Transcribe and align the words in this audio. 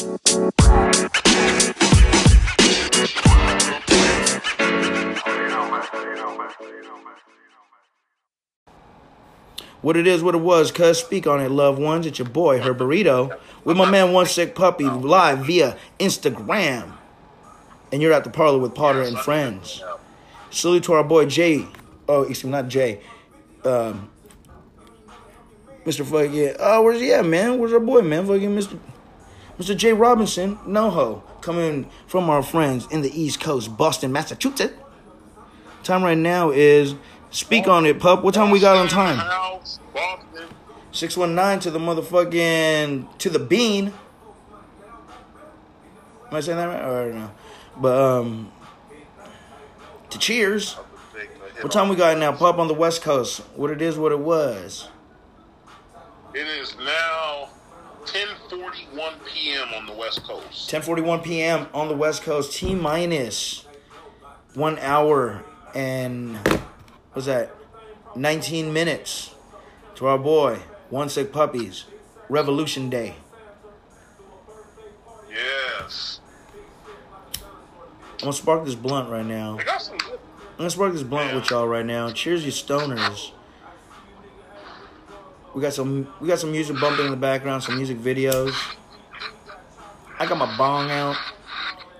What 0.00 0.08
it 9.98 10.06
is, 10.06 10.22
what 10.22 10.34
it 10.34 10.38
was, 10.38 10.72
cuz 10.72 10.98
speak 10.98 11.26
on 11.26 11.40
it, 11.40 11.50
loved 11.50 11.78
ones. 11.78 12.06
It's 12.06 12.18
your 12.18 12.28
boy, 12.28 12.60
Herberito, 12.60 13.36
with 13.64 13.76
my 13.76 13.90
man 13.90 14.12
One 14.12 14.24
Sick 14.24 14.54
Puppy 14.54 14.84
live 14.84 15.44
via 15.44 15.76
Instagram. 15.98 16.92
And 17.92 18.00
you're 18.00 18.14
at 18.14 18.24
the 18.24 18.30
parlor 18.30 18.58
with 18.58 18.74
Potter 18.74 19.02
and 19.02 19.18
friends. 19.18 19.82
Salute 20.48 20.84
to 20.84 20.94
our 20.94 21.04
boy 21.04 21.26
Jay. 21.26 21.66
Oh, 22.08 22.22
excuse 22.22 22.44
me, 22.44 22.52
not 22.52 22.68
Jay. 22.68 23.02
Um, 23.64 24.08
Mr. 25.84 26.06
Fucking, 26.06 26.56
oh, 26.58 26.82
where's 26.84 27.00
he 27.00 27.12
at, 27.12 27.26
man? 27.26 27.58
Where's 27.58 27.74
our 27.74 27.80
boy, 27.80 28.00
man? 28.00 28.26
Fucking 28.26 28.56
Mr. 28.56 28.78
Mr. 29.60 29.76
Jay 29.76 29.92
Robinson, 29.92 30.56
NoHo, 30.66 31.20
coming 31.42 31.86
from 32.06 32.30
our 32.30 32.42
friends 32.42 32.88
in 32.90 33.02
the 33.02 33.20
East 33.20 33.40
Coast, 33.40 33.76
Boston, 33.76 34.10
Massachusetts. 34.10 34.72
Time 35.82 36.02
right 36.02 36.16
now 36.16 36.50
is 36.50 36.94
speak 37.30 37.68
on 37.68 37.84
it, 37.84 38.00
pup. 38.00 38.24
What 38.24 38.32
time 38.32 38.50
we 38.50 38.58
got 38.58 38.78
on 38.78 38.88
time? 38.88 39.60
619 40.92 41.60
to 41.60 41.70
the 41.70 41.78
motherfucking 41.78 43.18
to 43.18 43.28
the 43.28 43.38
bean. 43.38 43.92
Am 46.28 46.34
I 46.34 46.40
saying 46.40 46.56
that 46.56 46.64
right? 46.64 46.82
Or 46.82 47.12
no? 47.12 47.30
But 47.76 48.00
um 48.00 48.50
to 50.08 50.18
cheers. 50.18 50.72
What 51.60 51.70
time 51.70 51.90
we 51.90 51.96
got 51.96 52.16
now? 52.16 52.32
Pup 52.32 52.58
on 52.58 52.66
the 52.66 52.72
West 52.72 53.02
Coast. 53.02 53.40
What 53.56 53.70
it 53.70 53.82
is, 53.82 53.98
what 53.98 54.10
it 54.10 54.20
was. 54.20 54.88
It 56.32 56.46
is 56.46 56.74
now 56.78 57.19
10:41 58.50 59.14
p.m. 59.24 59.68
on 59.74 59.86
the 59.86 59.92
West 59.92 60.24
Coast. 60.24 60.70
10:41 60.70 61.22
p.m. 61.22 61.66
on 61.72 61.88
the 61.88 61.94
West 61.94 62.22
Coast. 62.22 62.52
T 62.52 62.74
minus 62.74 63.64
one 64.54 64.76
hour 64.80 65.44
and 65.72 66.36
what's 67.12 67.26
that? 67.26 67.54
19 68.16 68.72
minutes 68.72 69.34
to 69.94 70.06
our 70.06 70.18
boy 70.18 70.58
One 70.88 71.08
Sick 71.08 71.32
Puppies 71.32 71.84
Revolution 72.28 72.90
Day. 72.90 73.14
Yes. 75.30 76.20
I'm 78.14 78.18
gonna 78.18 78.32
spark 78.32 78.64
this 78.64 78.74
blunt 78.74 79.10
right 79.10 79.24
now. 79.24 79.58
They 79.58 79.64
got 79.64 79.80
some 79.80 79.96
good. 79.98 80.18
I'm 80.52 80.56
gonna 80.58 80.70
spark 80.70 80.92
this 80.92 81.04
blunt 81.04 81.34
with 81.36 81.48
y'all 81.50 81.68
right 81.68 81.86
now. 81.86 82.10
Cheers, 82.10 82.44
you 82.44 82.50
stoners. 82.50 83.30
We 85.54 85.60
got 85.60 85.74
some 85.74 86.12
we 86.20 86.28
got 86.28 86.38
some 86.38 86.52
music 86.52 86.78
bumping 86.80 87.06
in 87.06 87.10
the 87.10 87.16
background, 87.16 87.62
some 87.62 87.76
music 87.76 87.98
videos. 87.98 88.54
I 90.18 90.26
got 90.26 90.38
my 90.38 90.56
bong 90.56 90.90
out. 90.90 91.16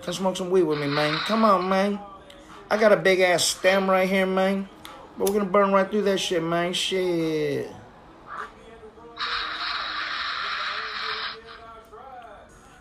Come 0.02 0.14
smoke 0.14 0.36
some 0.36 0.50
weed 0.50 0.62
with 0.62 0.78
me, 0.78 0.86
man. 0.86 1.18
Come 1.20 1.44
on, 1.44 1.68
man. 1.68 1.98
I 2.70 2.76
got 2.76 2.92
a 2.92 2.96
big 2.96 3.20
ass 3.20 3.44
stem 3.44 3.90
right 3.90 4.08
here, 4.08 4.26
man. 4.26 4.68
But 5.18 5.28
we're 5.28 5.38
gonna 5.38 5.50
burn 5.50 5.72
right 5.72 5.90
through 5.90 6.02
that 6.02 6.18
shit, 6.18 6.42
man. 6.42 6.72
Shit. 6.72 7.70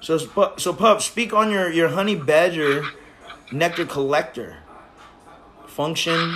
So, 0.02 0.18
so 0.58 0.74
pup, 0.74 1.02
speak 1.02 1.34
on 1.34 1.52
your 1.52 1.72
your 1.72 1.90
honey 1.90 2.16
badger 2.16 2.84
nectar 3.52 3.86
collector 3.86 4.58
function, 5.68 6.36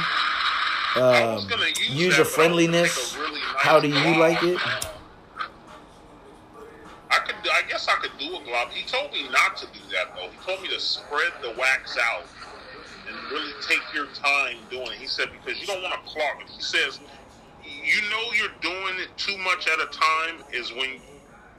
um, 0.95 0.95
user 0.95 1.03
that, 1.03 1.23
I 1.23 1.33
was 1.33 1.45
gonna 1.45 1.61
make 1.61 2.19
a 2.19 2.25
friendliness. 2.25 3.17
How 3.63 3.79
do 3.79 3.87
you 3.87 4.19
like 4.19 4.43
it? 4.43 4.59
I 7.09 7.19
could. 7.19 7.35
I 7.49 7.61
guess 7.69 7.87
I 7.87 7.95
could 8.01 8.11
do 8.19 8.25
a 8.35 8.43
glob. 8.43 8.71
He 8.71 8.85
told 8.85 9.13
me 9.13 9.29
not 9.29 9.55
to 9.55 9.67
do 9.67 9.79
that 9.93 10.13
though. 10.17 10.27
He 10.27 10.37
told 10.45 10.61
me 10.61 10.67
to 10.67 10.81
spread 10.81 11.31
the 11.41 11.55
wax 11.57 11.97
out 11.97 12.25
and 13.07 13.31
really 13.31 13.53
take 13.65 13.79
your 13.93 14.07
time 14.07 14.57
doing 14.69 14.87
it. 14.87 14.97
He 14.97 15.07
said 15.07 15.29
because 15.31 15.61
you 15.61 15.65
don't 15.65 15.81
want 15.81 15.93
to 15.93 16.01
clog 16.01 16.41
it. 16.41 16.49
He 16.49 16.61
says 16.61 16.99
you 17.63 18.01
know 18.09 18.33
you're 18.35 18.49
doing 18.59 18.99
it 18.99 19.15
too 19.15 19.37
much 19.37 19.69
at 19.69 19.79
a 19.79 19.85
time 19.85 20.43
is 20.51 20.73
when 20.73 20.99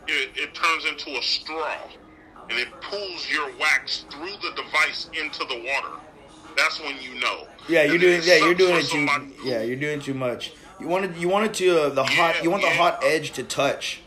it, 0.07 0.31
it 0.37 0.55
turns 0.55 0.85
into 0.85 1.19
a 1.19 1.23
straw 1.23 1.79
and 2.51 2.59
it 2.59 2.69
pulls 2.83 3.31
your 3.31 3.51
wax 3.59 4.05
through 4.11 4.37
the 4.43 4.55
device 4.63 5.09
into 5.19 5.39
the 5.47 5.57
water. 5.57 6.04
That's 6.57 6.81
when 6.81 6.97
you 7.03 7.21
know. 7.21 7.47
Yeah, 7.69 7.83
you're 7.85 7.93
And 7.93 8.01
doing. 8.01 8.21
Yeah, 8.25 8.37
you're 8.37 8.55
doing 8.55 8.77
it 8.77 8.87
too. 8.87 9.07
Yeah, 9.45 9.63
you're 9.63 9.77
doing 9.77 10.01
too 10.01 10.15
much. 10.15 10.53
You 10.81 10.89
wanted. 10.89 11.17
You 11.17 11.29
wanted 11.29 11.55
to 11.55 11.85
uh, 11.85 11.89
the 11.91 12.05
hot. 12.05 12.43
You 12.43 12.51
want 12.51 12.63
the 12.63 12.71
hot 12.71 13.03
edge 13.05 13.33
to 13.33 13.43
touch, 13.43 14.01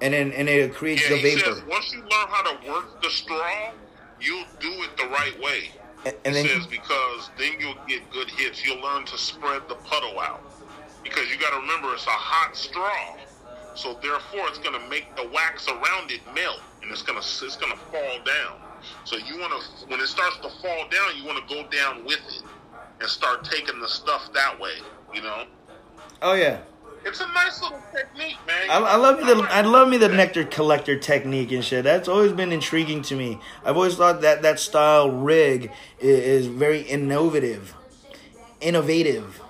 and 0.00 0.12
then 0.14 0.32
and 0.32 0.48
it 0.48 0.74
creates 0.74 1.02
Yeah, 1.08 1.16
the 1.16 1.22
vapor. 1.22 1.40
says 1.54 1.62
once 1.68 1.92
you 1.92 2.00
learn 2.00 2.28
how 2.28 2.42
to 2.52 2.70
work 2.70 3.02
the 3.02 3.10
straw, 3.10 3.70
you'll 4.20 4.44
do 4.60 4.70
it 4.82 4.96
the 4.96 5.06
right 5.06 5.38
way. 5.40 5.70
And- 6.04 6.14
and 6.24 6.34
then- 6.36 6.46
says 6.46 6.66
because 6.66 7.30
then 7.38 7.52
you'll 7.58 7.74
get 7.88 8.08
good 8.12 8.30
hits. 8.30 8.64
You'll 8.64 8.80
learn 8.80 9.04
to 9.06 9.18
spread 9.18 9.68
the 9.68 9.74
puddle 9.74 10.20
out 10.20 10.40
because 11.02 11.28
you 11.30 11.36
got 11.36 11.50
to 11.50 11.58
remember 11.60 11.92
it's 11.94 12.06
a 12.06 12.10
hot 12.10 12.56
straw, 12.56 13.16
so 13.74 13.94
therefore 14.02 14.46
it's 14.48 14.58
going 14.58 14.80
to 14.80 14.88
make 14.88 15.14
the 15.16 15.26
wax 15.28 15.66
around 15.68 16.10
it 16.12 16.20
melt, 16.34 16.60
and 16.82 16.90
it's 16.92 17.02
going 17.02 17.20
to 17.20 17.26
it's 17.44 17.56
going 17.56 17.72
to 17.72 17.78
fall 17.90 18.18
down. 18.24 18.60
So 19.04 19.16
you 19.16 19.38
want 19.38 19.52
to 19.52 19.86
when 19.88 20.00
it 20.00 20.06
starts 20.06 20.36
to 20.38 20.48
fall 20.62 20.88
down, 20.88 21.16
you 21.16 21.24
want 21.24 21.46
to 21.46 21.54
go 21.54 21.66
down 21.68 22.04
with 22.04 22.20
it 22.28 22.42
and 23.00 23.08
start 23.08 23.44
taking 23.44 23.80
the 23.80 23.88
stuff 23.88 24.32
that 24.32 24.58
way. 24.58 24.74
You 25.14 25.22
know, 25.22 25.44
Oh 26.22 26.34
yeah, 26.34 26.60
it's 27.04 27.20
a 27.20 27.26
nice 27.28 27.60
little 27.62 27.80
technique, 27.94 28.36
man. 28.46 28.70
I, 28.70 28.78
I 28.78 28.96
love 28.96 29.18
the 29.18 29.46
I 29.50 29.60
love 29.60 29.88
me 29.88 29.96
the 29.96 30.08
nectar 30.08 30.44
collector 30.44 30.98
technique 30.98 31.52
and 31.52 31.64
shit. 31.64 31.84
That's 31.84 32.08
always 32.08 32.32
been 32.32 32.52
intriguing 32.52 33.02
to 33.02 33.16
me. 33.16 33.38
I've 33.64 33.76
always 33.76 33.96
thought 33.96 34.22
that 34.22 34.42
that 34.42 34.58
style 34.58 35.10
rig 35.10 35.70
is, 36.00 36.44
is 36.44 36.46
very 36.46 36.80
innovative, 36.80 37.74
innovative, 38.60 39.40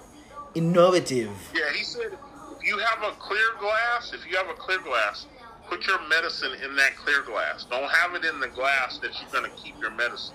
innovative. 0.54 1.30
Yeah, 1.54 1.72
he 1.72 1.84
said 1.84 2.18
if 2.58 2.66
you 2.66 2.78
have 2.78 3.03
a 3.04 3.12
clear 3.16 3.54
glass, 3.60 4.12
if 4.12 4.28
you 4.28 4.36
have 4.36 4.48
a 4.48 4.54
clear 4.54 4.80
glass, 4.80 5.26
put 5.69 5.87
your 5.87 6.00
medicine 6.09 6.53
in 6.65 6.77
that 6.77 6.97
clear 6.97 7.22
glass. 7.22 7.65
Don't 7.71 7.91
have 7.91 8.15
it 8.15 8.25
in 8.25 8.41
the 8.41 8.49
glass 8.49 8.99
that 8.99 9.10
you're 9.21 9.31
going 9.31 9.50
to 9.50 9.56
keep 9.56 9.78
your 9.81 9.91
medicine. 9.91 10.34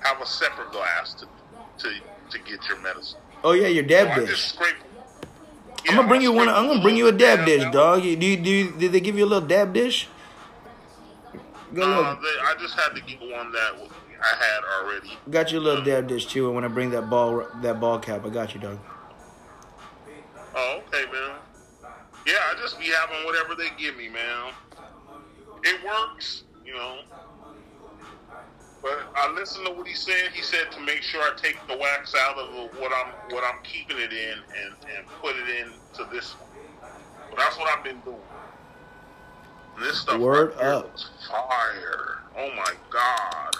Have 0.00 0.20
a 0.20 0.26
separate 0.26 0.70
glass 0.72 1.14
to 1.14 1.26
to 1.78 1.88
to 2.30 2.38
get 2.38 2.68
your 2.68 2.78
medicine. 2.80 3.18
Oh 3.42 3.52
yeah, 3.52 3.68
your 3.68 3.84
So 3.84 3.88
dab 3.88 4.08
I 4.08 4.24
dish. 4.24 4.52
scrape. 4.52 4.74
I'm 5.88 5.96
gonna 5.96 6.08
bring 6.08 6.22
you 6.22 6.32
one. 6.32 6.48
I'm 6.48 6.66
gonna 6.66 6.82
bring 6.82 6.96
you 6.96 7.08
a 7.08 7.12
dab 7.12 7.46
dish, 7.46 7.62
dog. 7.72 8.02
do 8.02 8.08
you, 8.08 8.16
do 8.36 8.50
you, 8.50 8.72
did 8.72 8.92
they 8.92 9.00
give 9.00 9.16
you 9.16 9.24
a 9.24 9.30
little 9.30 9.46
dab 9.46 9.72
dish? 9.72 10.08
Go 11.74 11.82
Uh, 11.82 12.14
they, 12.14 12.26
I 12.42 12.54
just 12.60 12.74
had 12.74 12.94
to 12.94 13.00
get 13.02 13.20
one 13.20 13.52
that 13.52 13.72
I 14.20 14.34
had 14.44 14.64
already. 14.82 15.16
Got 15.30 15.52
you 15.52 15.58
a 15.58 15.60
little 15.60 15.84
dab 15.84 16.08
dish 16.08 16.26
too. 16.26 16.46
And 16.46 16.54
when 16.54 16.64
I 16.64 16.68
bring 16.68 16.90
that 16.90 17.08
ball, 17.10 17.46
that 17.62 17.80
ball 17.80 17.98
cap, 17.98 18.24
I 18.24 18.30
got 18.30 18.54
you, 18.54 18.60
dog. 18.60 18.78
Oh, 20.54 20.80
okay, 20.88 21.04
man. 21.12 21.36
Yeah, 22.26 22.34
I 22.52 22.60
just 22.60 22.78
be 22.78 22.86
having 22.86 23.24
whatever 23.24 23.54
they 23.54 23.68
give 23.78 23.96
me, 23.96 24.08
man. 24.08 24.52
It 25.62 25.80
works, 25.84 26.42
you 26.64 26.74
know. 26.74 26.98
But 28.82 28.98
I 29.14 29.32
listened 29.32 29.66
to 29.66 29.72
what 29.72 29.86
he 29.86 29.94
said. 29.94 30.30
He 30.32 30.42
said 30.42 30.70
to 30.72 30.80
make 30.80 31.02
sure 31.02 31.20
I 31.22 31.34
take 31.36 31.56
the 31.68 31.76
wax 31.76 32.14
out 32.14 32.36
of 32.36 32.52
what 32.78 32.92
I'm 32.92 33.12
what 33.30 33.44
I'm 33.44 33.62
keeping 33.62 33.98
it 33.98 34.12
in 34.12 34.32
and 34.32 34.74
and 34.96 35.06
put 35.20 35.36
it 35.36 35.48
into 35.48 36.10
this 36.12 36.32
one. 36.34 36.48
But 37.30 37.38
that's 37.38 37.56
what 37.58 37.68
I've 37.76 37.84
been 37.84 38.00
doing. 38.00 38.16
And 39.76 39.84
this 39.84 40.00
stuff 40.00 40.20
Word 40.20 40.54
right 40.56 40.64
up. 40.64 40.98
fire. 41.28 42.18
Oh 42.36 42.50
my 42.56 42.72
god. 42.90 43.54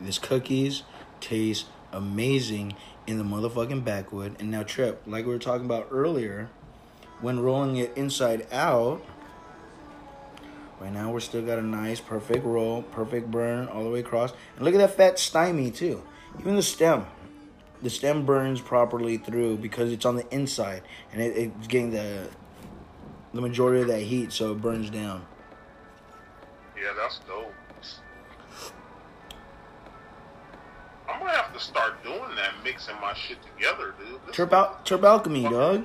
These 0.00 0.18
cookies 0.18 0.82
taste 1.20 1.66
amazing 1.92 2.74
in 3.08 3.16
the 3.16 3.24
motherfucking 3.24 3.82
backwood. 3.84 4.36
And 4.38 4.50
now, 4.50 4.62
Trip, 4.62 5.02
like 5.06 5.24
we 5.24 5.32
were 5.32 5.38
talking 5.38 5.64
about 5.64 5.88
earlier, 5.90 6.50
when 7.22 7.40
rolling 7.40 7.76
it 7.78 7.90
inside 7.96 8.46
out, 8.52 9.02
right 10.78 10.92
now 10.92 11.10
we're 11.10 11.20
still 11.20 11.40
got 11.40 11.58
a 11.58 11.62
nice, 11.62 12.00
perfect 12.00 12.44
roll, 12.44 12.82
perfect 12.82 13.30
burn 13.30 13.66
all 13.68 13.82
the 13.82 13.88
way 13.88 14.00
across. 14.00 14.34
And 14.56 14.64
look 14.64 14.74
at 14.74 14.78
that 14.78 14.94
fat 14.94 15.18
stymie, 15.18 15.70
too. 15.70 16.02
Even 16.38 16.54
the 16.54 16.62
stem. 16.62 17.06
The 17.80 17.88
stem 17.88 18.26
burns 18.26 18.60
properly 18.60 19.16
through 19.16 19.56
because 19.56 19.90
it's 19.90 20.04
on 20.04 20.16
the 20.16 20.28
inside 20.34 20.82
and 21.12 21.22
it, 21.22 21.36
it's 21.36 21.66
getting 21.66 21.92
the 21.92 22.28
the 23.32 23.40
majority 23.40 23.82
of 23.82 23.88
that 23.88 24.00
heat, 24.00 24.32
so 24.32 24.52
it 24.52 24.60
burns 24.60 24.90
down. 24.90 25.24
Yeah, 26.76 26.92
that's 26.96 27.20
dope. 27.20 27.52
Gonna 31.28 31.42
have 31.42 31.52
to 31.52 31.60
start 31.60 32.02
doing 32.02 32.34
that, 32.36 32.52
mixing 32.64 32.94
my 33.02 33.12
shit 33.12 33.36
together, 33.42 33.94
dude. 33.98 34.18
This- 34.26 34.34
Terp, 34.34 34.50
Al- 34.50 34.80
Terp 34.82 35.04
Alchemy, 35.04 35.42
dog. 35.42 35.84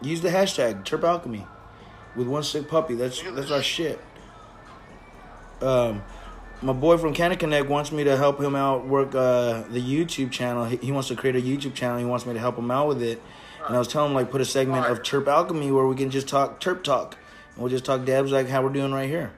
Use 0.00 0.20
the 0.20 0.28
hashtag 0.28 0.84
Terp 0.84 1.02
Alchemy 1.02 1.44
with 2.14 2.28
one 2.28 2.44
sick 2.44 2.68
puppy. 2.68 2.94
That's 2.94 3.20
that's 3.22 3.50
our 3.50 3.62
shit. 3.62 3.98
Um, 5.60 6.04
my 6.62 6.72
boy 6.72 6.96
from 6.96 7.12
Canada 7.12 7.40
Connect 7.40 7.68
wants 7.68 7.90
me 7.90 8.04
to 8.04 8.16
help 8.16 8.40
him 8.40 8.54
out 8.54 8.86
work 8.86 9.16
uh, 9.16 9.62
the 9.68 9.80
YouTube 9.80 10.30
channel. 10.30 10.64
He, 10.64 10.76
he 10.76 10.92
wants 10.92 11.08
to 11.08 11.16
create 11.16 11.34
a 11.34 11.40
YouTube 11.40 11.74
channel. 11.74 11.98
He 11.98 12.04
wants 12.04 12.24
me 12.24 12.32
to 12.34 12.38
help 12.38 12.56
him 12.56 12.70
out 12.70 12.86
with 12.86 13.02
it. 13.02 13.20
And 13.66 13.74
I 13.74 13.80
was 13.80 13.88
telling 13.88 14.10
him 14.10 14.14
like 14.14 14.30
put 14.30 14.40
a 14.40 14.44
segment 14.44 14.86
of 14.86 15.02
Terp 15.02 15.26
Alchemy 15.26 15.72
where 15.72 15.86
we 15.88 15.96
can 15.96 16.10
just 16.10 16.28
talk 16.28 16.60
Terp 16.60 16.84
talk 16.84 17.16
and 17.54 17.64
We'll 17.64 17.70
just 17.70 17.84
talk 17.84 18.04
dabs 18.04 18.30
like 18.30 18.48
how 18.48 18.62
we're 18.62 18.68
doing 18.68 18.92
right 18.92 19.08
here, 19.08 19.32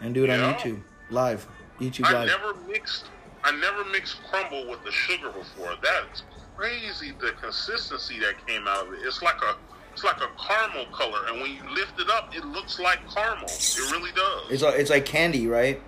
and 0.00 0.14
do 0.14 0.24
it 0.24 0.30
on 0.30 0.54
YouTube 0.54 0.80
live. 1.10 1.46
YouTube 1.78 2.06
I 2.06 2.12
live. 2.14 2.26
never 2.26 2.54
mixed. 2.66 3.04
I 3.48 3.56
never 3.60 3.84
mixed 3.90 4.16
crumble 4.30 4.68
with 4.68 4.84
the 4.84 4.92
sugar 4.92 5.30
before. 5.30 5.74
That's 5.82 6.22
crazy. 6.56 7.12
The 7.20 7.32
consistency 7.40 8.18
that 8.20 8.34
came 8.46 8.68
out 8.68 8.86
of 8.88 8.92
it. 8.94 9.00
It's 9.02 9.22
like 9.22 9.40
a. 9.42 9.56
It's 9.94 10.04
like 10.04 10.18
a 10.20 10.28
caramel 10.40 10.86
color, 10.92 11.26
and 11.28 11.40
when 11.40 11.50
you 11.50 11.58
lift 11.74 11.98
it 11.98 12.08
up, 12.08 12.32
it 12.32 12.44
looks 12.44 12.78
like 12.78 13.00
caramel. 13.12 13.46
It 13.48 13.90
really 13.90 14.12
does. 14.12 14.42
It's 14.48 14.62
like, 14.62 14.74
it's 14.78 14.90
like 14.90 15.04
candy, 15.04 15.48
right? 15.48 15.82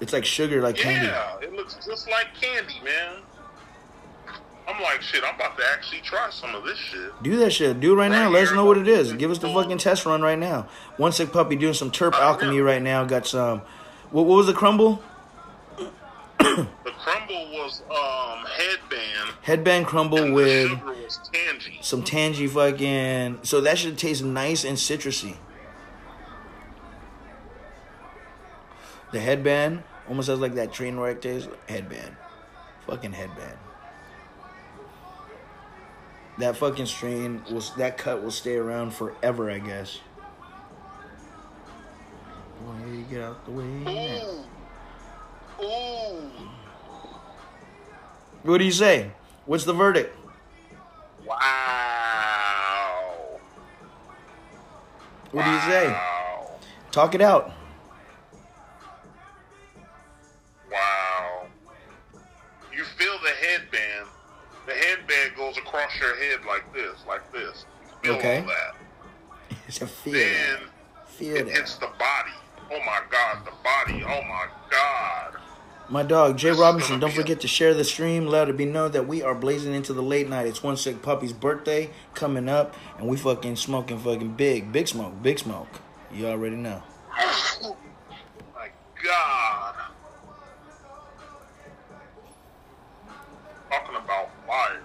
It's 0.00 0.12
like 0.12 0.24
sugar, 0.24 0.60
like 0.60 0.74
candy. 0.74 1.06
Yeah, 1.06 1.36
it 1.40 1.52
looks 1.52 1.74
just 1.86 2.10
like 2.10 2.26
candy, 2.40 2.80
man. 2.84 3.22
I'm 4.66 4.82
like, 4.82 5.02
shit. 5.02 5.22
I'm 5.24 5.36
about 5.36 5.56
to 5.56 5.62
actually 5.72 6.00
try 6.00 6.28
some 6.30 6.52
of 6.56 6.64
this 6.64 6.78
shit. 6.78 7.12
Do 7.22 7.36
that 7.36 7.52
shit. 7.52 7.78
Do 7.78 7.92
it 7.92 7.96
right 7.96 8.10
now. 8.10 8.28
Let 8.28 8.48
us 8.48 8.52
know 8.52 8.64
what 8.64 8.76
it 8.76 8.88
is. 8.88 9.12
Give 9.12 9.30
us 9.30 9.38
the 9.38 9.52
fucking 9.52 9.78
test 9.78 10.04
run 10.04 10.20
right 10.20 10.38
now. 10.38 10.66
One 10.96 11.12
sick 11.12 11.32
puppy 11.32 11.54
doing 11.54 11.74
some 11.74 11.92
terp 11.92 12.14
Oh, 12.14 12.20
alchemy 12.20 12.56
yeah. 12.56 12.62
right 12.62 12.82
now. 12.82 13.04
Got 13.04 13.26
some. 13.28 13.60
What, 14.10 14.26
what 14.26 14.36
was 14.36 14.46
the 14.46 14.52
crumble? 14.52 15.00
Crumble 16.98 17.50
was 17.52 17.82
um 17.90 18.44
headband. 18.46 19.34
Headband 19.42 19.86
crumble 19.86 20.32
with 20.32 20.70
was 20.82 21.20
tangy. 21.32 21.78
some 21.80 22.02
tangy 22.02 22.46
fucking. 22.46 23.38
So 23.42 23.60
that 23.60 23.78
should 23.78 23.96
taste 23.98 24.24
nice 24.24 24.64
and 24.64 24.76
citrusy. 24.76 25.36
The 29.12 29.20
headband 29.20 29.84
almost 30.08 30.28
has 30.28 30.38
like 30.38 30.54
that 30.54 30.72
train 30.72 30.98
wreck 30.98 31.20
taste. 31.20 31.48
Headband, 31.68 32.16
fucking 32.86 33.12
headband. 33.12 33.58
That 36.38 36.56
fucking 36.56 36.86
strain 36.86 37.42
will 37.50 37.62
that 37.78 37.96
cut 37.96 38.22
will 38.22 38.30
stay 38.30 38.56
around 38.56 38.92
forever, 38.92 39.50
I 39.50 39.58
guess. 39.60 40.00
Boy, 42.64 43.04
get 43.08 43.22
out 43.22 43.44
the 43.44 43.50
way. 43.52 43.64
Ooh, 45.60 45.64
ooh, 45.64 46.30
What 48.42 48.58
do 48.58 48.64
you 48.64 48.72
say? 48.72 49.10
What's 49.46 49.64
the 49.64 49.72
verdict? 49.72 50.14
wow. 51.26 51.34
What 55.32 55.44
do 55.44 55.50
you 55.50 55.60
say? 55.60 55.88
Wow. 55.88 56.50
Talk 56.90 57.14
it 57.14 57.20
out. 57.20 57.52
Wow. 60.72 61.46
You 62.74 62.84
feel 62.84 63.18
the 63.22 63.30
headband. 63.46 64.08
The 64.66 64.72
headband 64.74 65.36
goes 65.36 65.56
across 65.58 65.98
your 66.00 66.16
head 66.16 66.40
like 66.46 66.72
this, 66.72 67.04
like 67.06 67.30
this. 67.32 67.66
You 67.82 67.88
feel 68.02 68.14
Okay. 68.16 68.40
all 68.40 68.46
that. 68.46 68.76
It's 69.66 69.80
a 69.82 69.86
feel. 69.86 70.12
Then 70.14 70.58
Feel 71.06 71.36
it 71.36 71.48
hits 71.48 71.74
the 71.76 71.88
body. 71.98 72.32
Oh 72.70 72.78
my 72.86 73.00
God, 73.10 73.44
the 73.44 73.52
body. 73.64 74.02
Oh 74.04 74.22
my 74.22 74.46
God. 74.70 75.36
My 75.90 76.02
dog, 76.02 76.36
Jay 76.36 76.50
Robinson, 76.50 77.00
don't 77.00 77.14
forget 77.14 77.40
to 77.40 77.48
share 77.48 77.72
the 77.72 77.82
stream. 77.84 78.26
Let 78.26 78.50
it 78.50 78.58
be 78.58 78.66
known 78.66 78.92
that 78.92 79.08
we 79.08 79.22
are 79.22 79.34
blazing 79.34 79.72
into 79.74 79.94
the 79.94 80.02
late 80.02 80.28
night. 80.28 80.46
It's 80.46 80.62
one 80.62 80.76
sick 80.76 81.00
puppy's 81.00 81.32
birthday 81.32 81.88
coming 82.14 82.46
up, 82.46 82.74
and 82.98 83.08
we 83.08 83.16
fucking 83.16 83.56
smoking 83.56 83.98
fucking 83.98 84.34
big. 84.34 84.70
Big 84.70 84.86
smoke, 84.86 85.22
big 85.22 85.38
smoke. 85.38 85.68
You 86.12 86.26
already 86.26 86.56
know. 86.56 86.82
Oh 87.18 87.76
My 88.54 88.68
God. 89.02 89.74
Talking 93.70 93.96
about 93.96 94.28
fire. 94.46 94.82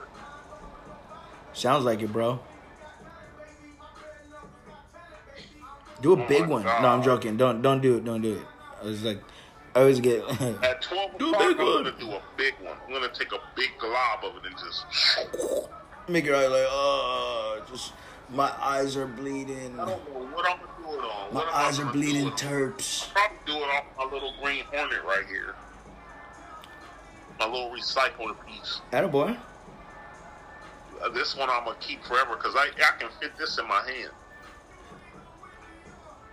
Sounds 1.52 1.84
like 1.84 2.02
it, 2.02 2.14
bro. 2.14 2.40
Do 6.02 6.14
a 6.14 6.24
Oh 6.24 6.28
big 6.28 6.48
one. 6.48 6.64
God. 6.64 6.82
No, 6.82 6.88
I'm 6.90 7.04
joking. 7.04 7.36
Don't 7.36 7.62
don't 7.62 7.82
do 7.82 7.98
it. 7.98 8.06
Don't 8.06 8.22
do 8.22 8.36
it. 8.36 8.46
I 8.82 8.86
was 8.86 9.04
like, 9.04 9.22
I 9.75 9.80
always 9.80 10.00
get. 10.00 10.24
At 10.64 10.81
12 10.81 11.12
a 11.12 11.16
o'clock, 11.16 11.36
I'm 11.42 11.48
big 11.50 11.58
one. 11.58 11.58
going 11.58 11.86
to 11.86 11.92
do 12.00 12.12
a 12.12 12.22
big 12.38 12.54
one. 12.62 12.75
I'm 12.86 12.90
going 12.92 13.10
to 13.10 13.18
take 13.20 13.31
a 13.31 13.40
big 13.56 13.72
glob 13.80 14.24
of 14.24 14.36
it 14.38 14.46
and 14.46 14.56
just. 14.58 14.86
Make 16.08 16.25
your 16.25 16.36
eye 16.36 16.48
like, 16.48 16.66
oh, 16.70 17.64
just 17.72 17.94
my 18.30 18.52
eyes 18.62 18.98
are 18.98 19.08
bleeding. 19.08 19.80
I 19.80 19.86
don't 19.86 20.14
know 20.14 20.20
what 20.36 20.50
I'm 20.50 20.58
going 20.58 20.70
to 20.70 20.84
do 20.84 21.00
it 21.00 21.10
on. 21.10 21.34
My 21.34 21.40
What 21.46 21.54
eyes 21.54 21.80
are 21.80 21.86
bleeding 21.92 22.24
do 22.24 22.28
it- 22.28 22.34
terps. 22.36 23.12
Probably 23.14 23.38
do 23.46 23.54
it 23.56 23.62
off 23.70 23.84
my 23.98 24.04
little 24.14 24.34
green 24.42 24.64
hornet 24.72 25.04
right 25.06 25.25
here. 25.28 25.56
My 27.40 27.46
little 27.48 27.72
recycler 27.72 28.36
piece. 28.46 28.81
Attaboy. 28.92 29.38
Uh, 31.02 31.10
this 31.10 31.36
one 31.36 31.50
I'm 31.50 31.66
gonna 31.66 31.75
keep 31.80 32.04
forever 32.04 32.36
because 32.36 32.56
I 32.56 32.68
I 32.78 32.98
can 33.00 33.10
fit 33.20 33.36
this 33.38 33.58
in 33.58 33.68
my 33.68 33.81
hand. 33.81 34.12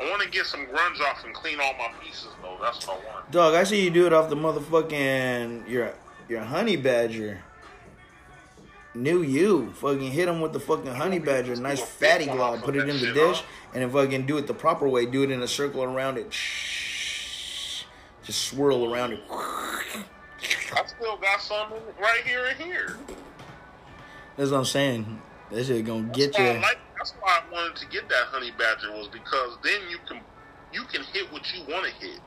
I 0.01 0.09
want 0.09 0.23
to 0.23 0.31
get 0.31 0.47
some 0.47 0.67
grunge 0.67 1.01
off 1.01 1.25
and 1.25 1.35
clean 1.35 1.61
all 1.61 1.75
my 1.75 1.91
pieces 2.03 2.29
though. 2.43 2.57
That's 2.61 2.87
what 2.87 3.03
I 3.03 3.13
want. 3.13 3.31
Dog, 3.31 3.55
I 3.55 3.65
see 3.65 3.85
you 3.85 3.91
do 3.91 4.07
it 4.07 4.13
off 4.13 4.31
the 4.31 4.37
motherfucking 4.37 5.69
your 5.69 5.93
your 6.29 6.41
honey 6.41 6.77
badger. 6.77 7.43
New 8.95 9.23
you, 9.23 9.73
fucking 9.75 10.11
hit 10.11 10.27
him 10.27 10.41
with 10.41 10.53
the 10.53 10.59
fucking 10.59 10.95
honey 10.95 11.21
badger, 11.21 11.55
nice 11.55 11.81
fatty 11.81 12.25
glob, 12.25 12.61
put 12.63 12.75
it 12.75 12.89
in 12.89 12.99
the 12.99 13.13
dish, 13.13 13.41
and 13.73 13.83
then 13.83 13.91
fucking 13.91 14.27
do 14.27 14.37
it 14.37 14.49
the 14.49 14.55
proper 14.55 14.89
way. 14.89 15.07
Do 15.07 15.23
it 15.23 15.31
in 15.31 15.43
a 15.43 15.49
circle 15.49 15.85
around 15.85 16.19
it. 16.19 16.31
Just 16.31 18.49
swirl 18.49 18.93
around 18.93 19.13
it. 19.13 19.21
I 19.31 20.83
still 20.87 21.17
got 21.19 21.41
some 21.41 21.73
right 22.01 22.23
here 22.25 22.47
and 22.47 22.61
here. 22.61 22.97
That's 24.37 24.51
what 24.51 24.59
I'm 24.59 24.65
saying. 24.65 25.23
That 25.51 25.65
shit 25.65 25.85
gonna 25.85 26.09
get 26.09 26.33
That's 26.33 26.39
I 26.39 26.73
you. 26.73 26.79
That's 27.01 27.13
why 27.19 27.41
I 27.41 27.51
wanted 27.53 27.77
to 27.77 27.87
get 27.87 28.11
that 28.11 28.25
honey 28.27 28.51
badger 28.59 28.93
was 28.93 29.09
because 29.09 29.57
then 29.65 29.81
you 29.91 29.97
can 30.07 30.21
you 30.71 30.83
can 30.85 31.03
hit 31.03 31.33
what 31.33 31.43
you 31.55 31.63
want 31.73 31.87
to 31.87 31.93
hit, 32.07 32.21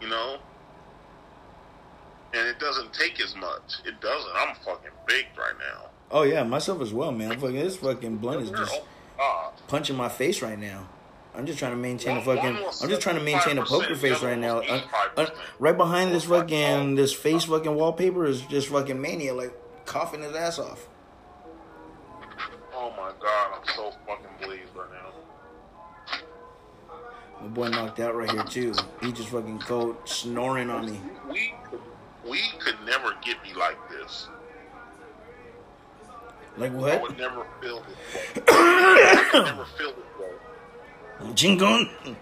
you 0.00 0.08
know. 0.08 0.38
And 2.32 2.46
it 2.46 2.60
doesn't 2.60 2.92
take 2.92 3.20
as 3.20 3.34
much. 3.34 3.80
It 3.84 4.00
doesn't. 4.00 4.30
I'm 4.36 4.54
fucking 4.56 4.90
baked 5.08 5.36
right 5.36 5.54
now. 5.58 5.88
Oh 6.12 6.22
yeah, 6.22 6.44
myself 6.44 6.80
as 6.80 6.92
well, 6.92 7.10
man. 7.10 7.40
Fucking 7.40 7.56
this 7.56 7.76
fucking 7.76 8.18
blunt 8.18 8.42
is 8.42 8.50
just 8.50 8.80
punching 9.66 9.96
my 9.96 10.08
face 10.08 10.42
right 10.42 10.58
now. 10.58 10.88
I'm 11.34 11.46
just 11.46 11.58
trying 11.58 11.72
to 11.72 11.76
maintain 11.76 12.16
a 12.16 12.22
fucking. 12.22 12.56
I'm 12.82 12.88
just 12.88 13.00
trying 13.00 13.16
to 13.16 13.22
maintain 13.22 13.58
a 13.58 13.64
poker 13.64 13.96
face 13.96 14.22
right 14.22 14.38
now. 14.38 14.60
one 14.60 14.68
was 14.68 14.70
Un- 14.70 14.88
un- 15.16 15.26
85%. 15.26 15.34
right 15.58 15.76
behind 15.76 16.14
this 16.14 16.24
fucking 16.24 16.94
this 16.94 17.12
face 17.12 17.44
fucking 17.44 17.74
wallpaper 17.74 18.24
is 18.26 18.42
just 18.42 18.68
fucking 18.68 19.00
mania, 19.00 19.34
like 19.34 19.52
coughing 19.86 20.22
his 20.22 20.36
ass 20.36 20.60
off. 20.60 20.86
Oh 22.96 23.00
my 23.02 23.12
god, 23.20 23.58
I'm 23.60 23.74
so 23.74 23.92
fucking 24.06 24.26
blazed 24.46 24.70
right 24.74 24.88
now. 24.92 26.20
My 27.40 27.46
boy 27.48 27.68
knocked 27.68 28.00
out 28.00 28.14
right 28.14 28.30
here 28.30 28.44
too. 28.44 28.72
He 29.02 29.12
just 29.12 29.28
fucking 29.28 29.58
cold 29.60 29.96
snoring 30.04 30.70
on 30.70 30.86
me. 30.86 31.00
We 31.30 31.54
could, 31.70 31.80
we 32.28 32.40
could 32.58 32.76
never 32.86 33.12
get 33.24 33.42
me 33.42 33.52
like 33.54 33.76
this. 33.90 34.28
Like 36.56 36.72
what? 36.72 36.92
I 36.98 37.02
would 37.02 37.18
never 37.18 37.46
feel 37.60 37.82
this. 37.82 38.42
I 38.48 39.42
never 39.44 39.64
feel 39.76 39.92
this 39.92 40.20
way. 40.20 41.32
Chingon, 41.34 42.16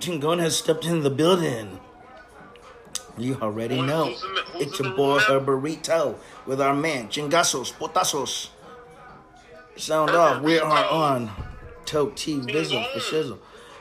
Chingon 0.00 0.38
has 0.42 0.56
stepped 0.56 0.84
into 0.84 1.00
the 1.00 1.10
building. 1.10 1.80
You 3.16 3.38
already 3.40 3.80
know. 3.80 4.06
the- 4.06 4.44
It's 4.56 4.78
your 4.78 4.92
boy? 4.94 5.20
Herberito 5.20 6.16
with 6.46 6.60
our 6.60 6.74
man 6.74 7.08
Chingasos 7.08 7.72
Potazos. 7.72 8.48
Sound 9.76 10.10
off. 10.10 10.42
We 10.42 10.58
are 10.58 10.88
on 10.88 11.30
Tote 11.84 12.16
T 12.16 12.38
Bizzle 12.38 12.92
for 12.92 12.98
shizzle. 13.00 13.38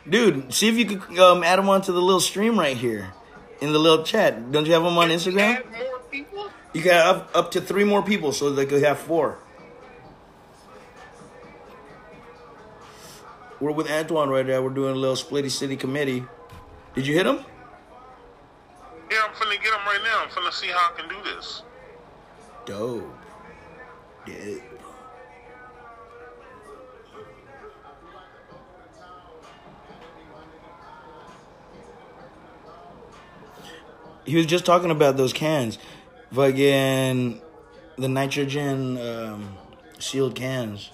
Dude, 0.09 0.53
see 0.53 0.67
if 0.67 0.77
you 0.77 0.97
could 0.97 1.19
um, 1.19 1.43
add 1.43 1.59
him 1.59 1.69
onto 1.69 1.93
the 1.93 2.01
little 2.01 2.19
stream 2.19 2.59
right 2.59 2.75
here 2.75 3.13
in 3.61 3.71
the 3.71 3.79
little 3.79 4.03
chat. 4.03 4.51
Don't 4.51 4.65
you 4.65 4.73
have 4.73 4.83
him 4.83 4.97
on 4.97 5.09
Instagram? 5.09 5.57
Add 5.57 5.71
more 5.71 5.99
people? 6.11 6.49
You 6.73 6.81
can 6.81 6.91
have 6.91 7.05
up, 7.05 7.31
up 7.35 7.51
to 7.51 7.61
three 7.61 7.83
more 7.83 8.01
people 8.01 8.31
so 8.31 8.49
they 8.49 8.65
could 8.65 8.83
have 8.83 8.99
four. 8.99 9.37
We're 13.61 13.71
with 13.71 13.89
Antoine 13.89 14.29
right 14.29 14.45
now. 14.45 14.61
We're 14.61 14.71
doing 14.71 14.93
a 14.93 14.97
little 14.97 15.15
Splitty 15.15 15.51
City 15.51 15.77
committee. 15.77 16.25
Did 16.95 17.07
you 17.07 17.13
hit 17.13 17.25
him? 17.25 17.45
Yeah, 19.09 19.19
I'm 19.25 19.33
finna 19.35 19.61
get 19.61 19.71
them 19.71 19.85
right 19.85 20.01
now. 20.03 20.23
I'm 20.23 20.29
finna 20.29 20.51
see 20.51 20.67
how 20.67 20.91
I 20.91 20.99
can 20.99 21.07
do 21.07 21.15
this. 21.23 21.63
Dope. 22.65 23.15
Dope. 24.25 24.72
He 34.25 34.35
was 34.35 34.45
just 34.45 34.65
talking 34.65 34.91
about 34.91 35.17
those 35.17 35.33
cans. 35.33 35.77
Fucking 36.31 37.41
the 37.97 38.07
nitrogen 38.07 38.97
um, 38.97 39.57
sealed 39.99 40.35
cans. 40.35 40.89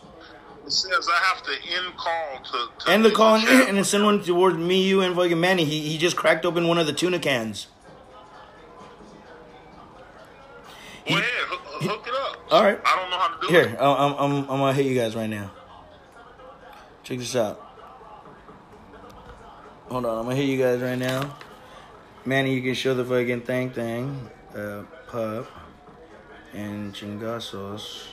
It 0.65 0.71
says 0.71 1.07
I 1.11 1.17
have 1.33 1.43
to 1.43 1.51
end 1.51 1.95
call 1.97 2.39
to. 2.43 2.85
to 2.85 2.91
And 2.91 3.03
the 3.05 3.11
call 3.11 3.39
chat. 3.39 3.69
and 3.69 3.85
send 3.85 4.03
one 4.03 4.21
towards 4.23 4.57
me, 4.57 4.87
you, 4.87 5.01
and 5.01 5.15
fucking 5.15 5.39
Manny. 5.39 5.65
He 5.65 5.79
he 5.81 5.97
just 5.97 6.15
cracked 6.15 6.45
open 6.45 6.67
one 6.67 6.77
of 6.77 6.85
the 6.87 6.93
tuna 6.93 7.19
cans. 7.19 7.67
Go 11.07 11.15
ahead, 11.15 11.23
hook, 11.47 11.61
hook 11.89 12.07
it 12.07 12.13
up. 12.13 12.37
All 12.51 12.63
right. 12.63 12.79
I 12.85 12.95
don't 12.95 13.09
know 13.09 13.17
how 13.17 13.27
to 13.35 13.41
do 13.41 13.47
Here, 13.47 13.63
it. 13.73 13.77
I'm 13.79 14.13
I'm 14.13 14.13
I'm, 14.19 14.31
I'm 14.41 14.59
gonna 14.59 14.73
hit 14.73 14.85
you 14.85 14.93
guys 14.99 15.15
right 15.15 15.29
now. 15.29 15.49
Check 17.03 17.17
this 17.17 17.35
out. 17.35 17.59
Hold 19.89 20.05
on, 20.05 20.17
I'm 20.19 20.23
gonna 20.25 20.35
hit 20.35 20.45
you 20.45 20.57
guys 20.59 20.81
right 20.81 20.97
now. 20.99 21.35
Manny, 22.25 22.53
you 22.53 22.61
can 22.61 22.73
show 22.73 22.93
the 22.93 23.05
fucking 23.05 23.41
thing 23.41 23.71
thing. 23.71 24.29
Uh, 24.55 24.83
pup. 25.07 25.47
And 26.53 26.93
chingasos. 26.93 28.07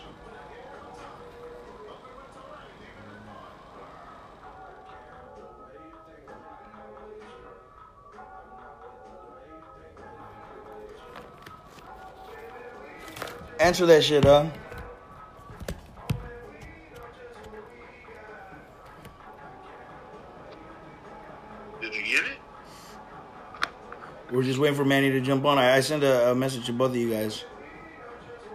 Answer 13.59 13.87
that 13.87 14.05
shit, 14.05 14.25
huh? 14.25 14.47
Just 24.57 24.63
waiting 24.63 24.77
for 24.77 24.87
Manny 24.87 25.11
to 25.11 25.21
jump 25.21 25.45
on. 25.45 25.59
I, 25.59 25.77
I 25.77 25.81
sent 25.81 26.03
a, 26.03 26.31
a 26.31 26.35
message 26.35 26.65
to 26.67 26.73
both 26.73 26.91
of 26.93 26.97
you 26.97 27.11
guys. 27.11 27.45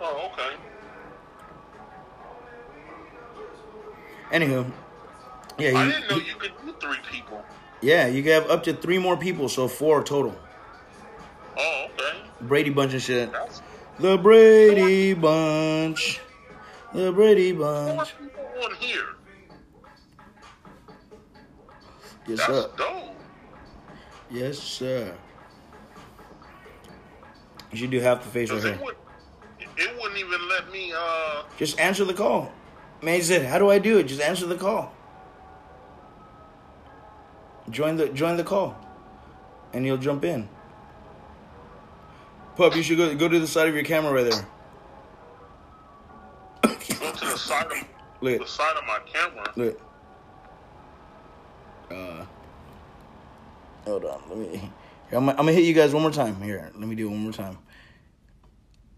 Oh, 0.01 0.31
okay. 0.33 0.55
Anywho, 4.31 4.71
yeah, 5.59 5.77
I 5.77 5.91
didn't 5.91 6.09
know 6.09 6.17
you 6.17 6.33
could 6.39 6.53
do 6.65 6.73
three 6.79 6.97
people. 7.11 7.45
yeah, 7.81 8.07
you 8.07 8.23
can 8.23 8.31
have 8.31 8.49
up 8.49 8.63
to 8.63 8.73
three 8.73 8.97
more 8.97 9.15
people, 9.15 9.47
so 9.47 9.67
four 9.67 10.03
total. 10.03 10.33
Oh, 11.55 11.85
okay. 11.93 12.17
Brady 12.41 12.71
Bunch 12.71 12.93
and 12.93 13.01
shit. 13.01 13.31
That's 13.31 13.61
The 13.99 14.17
Brady 14.17 15.13
Bunch. 15.13 16.19
The 16.93 17.11
Brady 17.11 17.53
four 17.53 17.95
Bunch. 17.95 18.17
people 18.17 18.43
on 18.63 18.75
here. 18.75 19.03
Yes, 22.27 22.39
That's 22.39 22.45
sir. 22.45 22.69
dope. 22.75 23.15
Yes, 24.31 24.57
sir. 24.57 25.13
You 27.71 27.77
should 27.77 27.91
do 27.91 27.99
half 27.99 28.21
the 28.23 28.29
face 28.29 28.51
right 28.51 28.61
here. 28.61 28.73
it, 28.73 28.81
would, 28.81 28.95
it 29.77 29.95
wouldn't 29.99 30.19
even 30.19 30.47
let 30.49 30.71
me. 30.71 30.91
uh 30.95 31.43
Just 31.57 31.79
answer 31.79 32.03
the 32.05 32.13
call. 32.13 32.51
Man 33.01 33.15
he 33.15 33.21
said, 33.21 33.45
"How 33.45 33.57
do 33.57 33.69
I 33.69 33.79
do 33.79 33.97
it?" 33.97 34.03
Just 34.03 34.21
answer 34.21 34.45
the 34.45 34.55
call. 34.57 34.93
Join 37.69 37.95
the 37.95 38.09
join 38.09 38.37
the 38.37 38.43
call, 38.43 38.75
and 39.73 39.85
you'll 39.85 39.97
jump 39.97 40.25
in. 40.25 40.49
Pup, 42.57 42.75
you 42.75 42.83
should 42.83 42.97
go 42.97 43.15
go 43.15 43.27
to 43.29 43.39
the 43.39 43.47
side 43.47 43.67
of 43.69 43.73
your 43.73 43.83
camera 43.83 44.11
right 44.11 44.29
there. 44.29 44.47
go 46.61 47.11
to 47.11 47.25
the 47.25 47.37
side 47.37 47.65
of 47.67 47.77
Look, 48.19 48.39
the 48.41 48.47
side 48.47 48.75
of 48.75 48.83
my 48.85 48.99
camera. 49.11 49.45
look. 49.55 49.81
Uh, 51.89 52.25
hold 53.85 54.05
on. 54.05 54.21
Let 54.29 54.37
me. 54.37 54.71
I'm, 55.11 55.29
I'm 55.29 55.35
gonna 55.35 55.51
hit 55.51 55.65
you 55.65 55.73
guys 55.73 55.93
one 55.93 56.03
more 56.03 56.11
time. 56.11 56.41
Here, 56.41 56.71
let 56.75 56.87
me 56.87 56.95
do 56.95 57.07
it 57.07 57.11
one 57.11 57.19
more 57.19 57.33
time. 57.33 57.57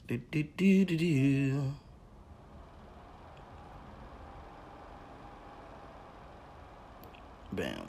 Do, 0.07 0.17
do, 0.17 0.43
do, 0.43 0.85
do, 0.85 0.97
do. 0.97 1.73
Bam. 7.53 7.87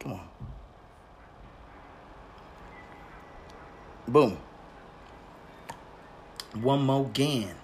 Come 0.00 0.12
on. 0.12 0.28
Boom. 4.08 4.38
One 6.54 6.82
more 6.82 7.06
again. 7.06 7.54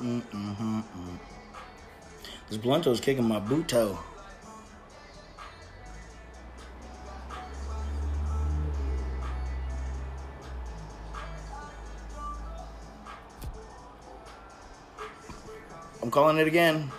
Mm-mm-mm-mm-mm. 0.00 1.18
This 2.48 2.58
Blunto's 2.58 3.00
kicking 3.00 3.26
my 3.26 3.38
boot 3.38 3.66
toe. 3.66 3.98
I'm 16.02 16.10
calling 16.10 16.36
it 16.36 16.46
again. 16.46 16.92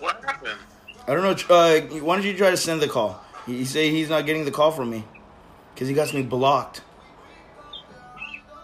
What 0.00 0.24
happened? 0.24 0.58
I 1.06 1.14
don't 1.14 1.22
know. 1.22 1.54
Uh, 1.54 1.80
why 2.00 2.16
don't 2.16 2.24
you 2.24 2.36
try 2.36 2.50
to 2.50 2.56
send 2.56 2.80
the 2.80 2.88
call? 2.88 3.22
He 3.46 3.64
say 3.66 3.90
he's 3.90 4.08
not 4.08 4.24
getting 4.24 4.44
the 4.44 4.50
call 4.50 4.72
from 4.72 4.90
me 4.90 5.04
because 5.80 5.88
he 5.88 5.94
got 5.94 6.12
me 6.12 6.20
blocked. 6.20 6.82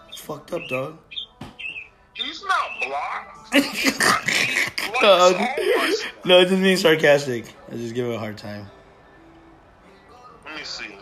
It's 0.09 0.19
fucked 0.19 0.53
up, 0.53 0.61
dog. 0.67 0.99
He's 2.13 2.43
not 2.43 2.69
blocked. 2.79 3.55
He 4.77 4.91
blocks 4.91 5.01
Dog. 5.01 5.35
all 5.35 5.39
my 5.39 5.93
stuff. 5.97 6.25
no, 6.25 6.39
it's 6.39 6.51
just 6.51 6.61
being 6.61 6.77
sarcastic. 6.77 7.53
I 7.71 7.75
just 7.75 7.95
give 7.95 8.05
him 8.05 8.13
a 8.13 8.19
hard 8.19 8.37
time. 8.37 8.67
Let 10.45 10.55
me 10.57 10.63
see. 10.63 10.95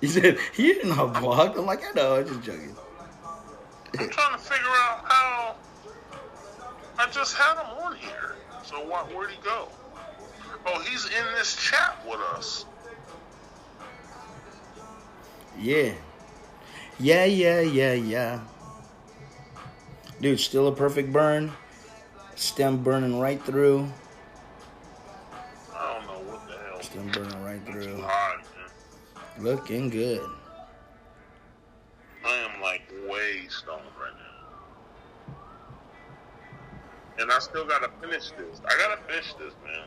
He 0.00 0.08
said 0.08 0.38
he 0.52 0.64
didn't 0.64 0.90
not 0.96 1.20
blocked. 1.20 1.56
I'm 1.56 1.66
like, 1.66 1.84
I 1.88 1.92
know, 1.92 2.16
I'm 2.16 2.26
just 2.26 2.42
joking. 2.42 2.76
I'm 3.98 4.10
trying 4.10 4.32
to 4.36 4.38
figure 4.38 4.66
out 4.66 5.04
how. 5.04 5.54
I 6.98 7.08
just 7.10 7.36
had 7.36 7.62
him 7.62 7.84
on 7.84 7.96
here. 7.96 8.34
So 8.64 8.84
what? 8.84 9.14
Where'd 9.14 9.30
he 9.30 9.38
go? 9.44 9.68
Oh, 10.66 10.80
he's 10.80 11.06
in 11.06 11.24
this 11.36 11.54
chat 11.56 11.96
with 12.04 12.18
us. 12.36 12.66
Yeah. 15.58 15.92
Yeah, 16.98 17.24
yeah, 17.24 17.60
yeah, 17.60 17.92
yeah. 17.94 18.40
Dude, 20.20 20.40
still 20.40 20.68
a 20.68 20.72
perfect 20.72 21.12
burn. 21.12 21.52
Stem 22.36 22.82
burning 22.82 23.20
right 23.20 23.42
through. 23.42 23.88
I 25.74 25.92
don't 25.92 26.06
know 26.06 26.32
what 26.32 26.46
the 26.48 26.56
hell. 26.56 26.82
Stem 26.82 27.08
burning 27.08 27.42
right 27.44 27.64
through. 27.66 28.00
hot. 28.02 28.44
Looking 29.38 29.90
good. 29.90 30.28
I 32.24 32.32
am 32.36 32.60
like 32.60 32.82
way 33.08 33.46
stoned 33.48 33.82
right 34.00 34.12
now. 35.28 35.34
And 37.18 37.30
I 37.30 37.38
still 37.38 37.64
gotta 37.64 37.90
finish 38.00 38.30
this. 38.30 38.60
I 38.64 38.76
gotta 38.78 39.00
finish 39.02 39.34
this, 39.34 39.52
man. 39.64 39.86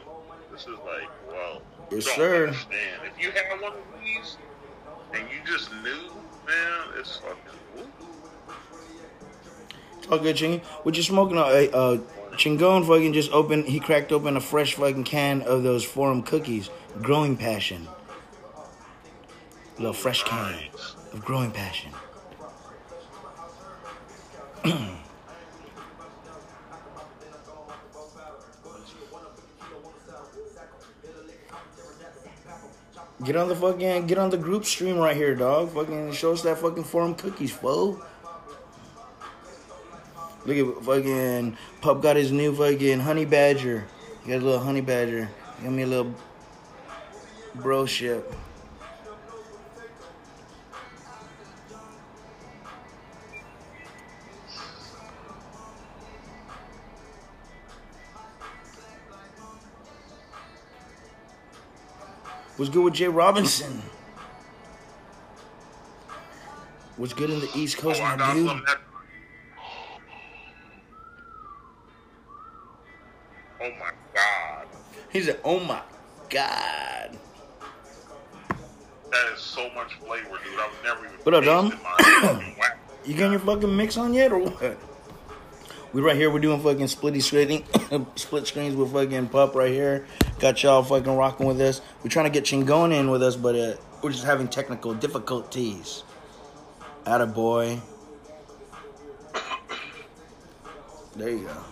This 0.51 0.61
is 0.61 0.77
like, 0.85 1.09
whoa. 1.29 1.61
You 1.91 1.97
Yes, 1.97 2.05
sir. 2.15 2.47
Understand. 2.47 3.01
If 3.05 3.23
you 3.23 3.31
had 3.31 3.61
one 3.61 3.73
of 3.73 3.79
these 4.03 4.37
and 5.13 5.23
you 5.29 5.39
just 5.45 5.71
knew, 5.83 6.11
man, 6.45 6.87
it's 6.97 7.17
fucking. 7.17 7.87
It's 9.97 10.07
all 10.07 10.19
good, 10.19 10.35
Chingy. 10.35 10.61
What 10.83 10.95
just 10.95 11.09
smoking 11.09 11.37
on? 11.37 11.45
Uh, 11.45 11.77
uh, 11.77 11.97
Chingon 12.37 12.85
fucking 12.87 13.13
just 13.13 13.31
opened, 13.31 13.65
he 13.65 13.79
cracked 13.79 14.11
open 14.11 14.37
a 14.37 14.41
fresh 14.41 14.75
fucking 14.75 15.03
can 15.03 15.41
of 15.41 15.63
those 15.63 15.83
Forum 15.83 16.21
cookies. 16.21 16.69
Growing 17.01 17.35
Passion. 17.35 17.87
A 19.77 19.81
little 19.81 19.93
fresh 19.93 20.23
can 20.23 20.55
of 21.13 21.25
Growing 21.25 21.51
Passion. 21.51 21.91
Get 33.23 33.35
on 33.35 33.47
the 33.47 33.55
fucking, 33.55 34.05
get 34.05 34.19
on 34.19 34.29
the 34.29 34.37
group 34.37 34.63
stream 34.63 34.97
right 34.97 35.15
here, 35.15 35.33
dog. 35.33 35.73
Fucking 35.73 36.11
show 36.11 36.33
us 36.33 36.43
that 36.43 36.59
fucking 36.59 36.83
Forum 36.83 37.15
cookies, 37.15 37.51
fool. 37.51 37.99
Look 40.45 40.57
at 40.57 40.83
fucking 40.83 41.57
Pup 41.81 42.01
got 42.01 42.15
his 42.15 42.31
new 42.31 42.55
fucking 42.55 42.99
honey 42.99 43.25
badger. 43.25 43.85
He 44.23 44.31
got 44.31 44.41
a 44.41 44.45
little 44.45 44.59
honey 44.59 44.81
badger. 44.81 45.29
Give 45.61 45.71
me 45.71 45.83
a 45.83 45.87
little 45.87 46.13
bro 47.55 47.87
ship. 47.87 48.31
What's 62.57 62.71
good 62.71 62.83
with 62.83 62.95
Jay 62.95 63.07
Robinson? 63.07 63.83
What's 66.97 67.13
good 67.13 67.29
in 67.29 67.39
the 67.39 67.49
East 67.55 67.77
Coast, 67.77 68.01
Oh, 68.01 68.17
my 68.17 68.33
dude? 68.33 68.49
Oh, 73.61 73.69
my 73.79 73.91
god. 74.13 74.65
He 75.11 75.21
said, 75.21 75.39
"Oh 75.43 75.59
my 75.59 75.81
god." 76.29 77.17
That 79.11 79.33
is 79.33 79.39
so 79.39 79.69
much 79.75 79.93
flavor, 79.95 80.39
dude. 80.43 80.59
I've 80.59 80.83
never 80.83 81.05
even 81.05 81.17
What 81.23 81.35
up, 81.35 81.43
Dom? 81.43 82.43
You 83.05 83.13
getting 83.13 83.31
your 83.31 83.39
fucking 83.39 83.73
mix 83.77 83.95
on 83.95 84.13
yet 84.13 84.33
or 84.33 84.39
what? 84.39 84.77
We 85.97 86.03
right 86.03 86.15
here. 86.15 86.29
We're 86.29 86.37
doing 86.37 86.61
fucking 86.61 86.85
splitty 86.85 87.23
screening, 87.23 87.65
split 88.15 88.45
screens 88.45 88.75
with 88.75 88.93
fucking 88.93 89.29
pup 89.29 89.55
right 89.55 89.71
here. 89.71 90.05
Got 90.37 90.61
y'all 90.61 90.83
fucking 90.83 91.11
rocking 91.11 91.47
with 91.47 91.59
us. 91.59 91.81
We're 92.03 92.11
trying 92.11 92.25
to 92.25 92.29
get 92.29 92.43
Chingon 92.43 92.93
in 92.93 93.09
with 93.09 93.23
us, 93.23 93.35
but 93.35 93.55
uh, 93.55 93.73
we're 94.03 94.11
just 94.11 94.23
having 94.23 94.47
technical 94.47 94.93
difficulties. 94.93 96.03
Atta 97.07 97.25
boy. 97.25 97.79
There 101.15 101.29
you 101.29 101.49
go. 101.49 101.63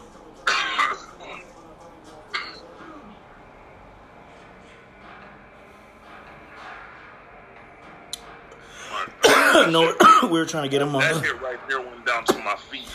no, 9.69 9.95
we 10.23 10.29
were 10.29 10.45
trying 10.45 10.63
to 10.63 10.69
get 10.69 10.81
him 10.81 10.95
on. 10.95 11.01
That 11.01 11.23
hit 11.23 11.39
right 11.43 11.59
there 11.69 11.79
went 11.79 12.07
down 12.07 12.25
to 12.25 12.39
my 12.39 12.55
feet. 12.55 12.87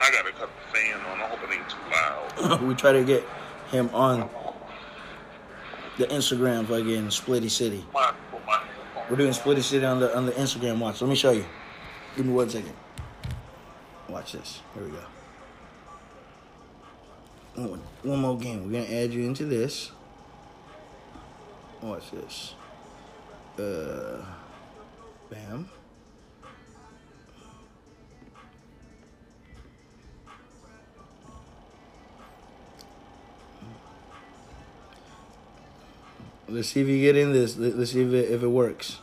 I 0.00 0.10
gotta 0.10 0.32
cut 0.32 0.50
the 0.50 0.78
fan 0.78 1.00
on. 1.00 1.18
I 1.18 1.26
hope 1.28 1.42
it 1.42 1.54
ain't 1.54 1.68
too 1.68 1.78
loud. 1.90 2.62
we 2.68 2.74
try 2.74 2.92
to 2.92 3.04
get 3.04 3.24
him 3.70 3.88
on 3.94 4.28
the 5.98 6.06
Instagram 6.06 6.66
fucking 6.66 7.08
Splitty 7.08 7.50
City. 7.50 7.84
We're 9.08 9.16
doing 9.16 9.32
Splitty 9.32 9.62
City 9.62 9.84
on 9.84 10.00
the 10.00 10.14
on 10.14 10.26
the 10.26 10.32
Instagram 10.32 10.78
watch. 10.78 11.00
Let 11.00 11.08
me 11.08 11.16
show 11.16 11.30
you. 11.30 11.46
Give 12.16 12.26
me 12.26 12.32
one 12.32 12.50
second. 12.50 12.74
Watch 14.08 14.32
this. 14.32 14.60
Here 14.74 14.84
we 14.84 14.90
go. 14.90 14.98
One, 17.54 17.80
one 18.02 18.18
more 18.18 18.36
game. 18.36 18.70
We're 18.70 18.82
gonna 18.82 18.94
add 18.94 19.12
you 19.12 19.24
into 19.24 19.44
this. 19.44 19.92
Watch 21.80 22.10
this. 22.10 22.54
Uh, 23.58 24.20
bam. 25.30 25.68
Let's 36.48 36.68
see 36.68 36.80
if 36.80 36.88
you 36.88 37.00
get 37.00 37.16
in 37.16 37.32
this. 37.32 37.56
Let- 37.56 37.76
Let's 37.78 37.92
see 37.92 38.02
if 38.02 38.12
it, 38.12 38.30
if 38.30 38.42
it 38.42 38.48
works. 38.48 38.98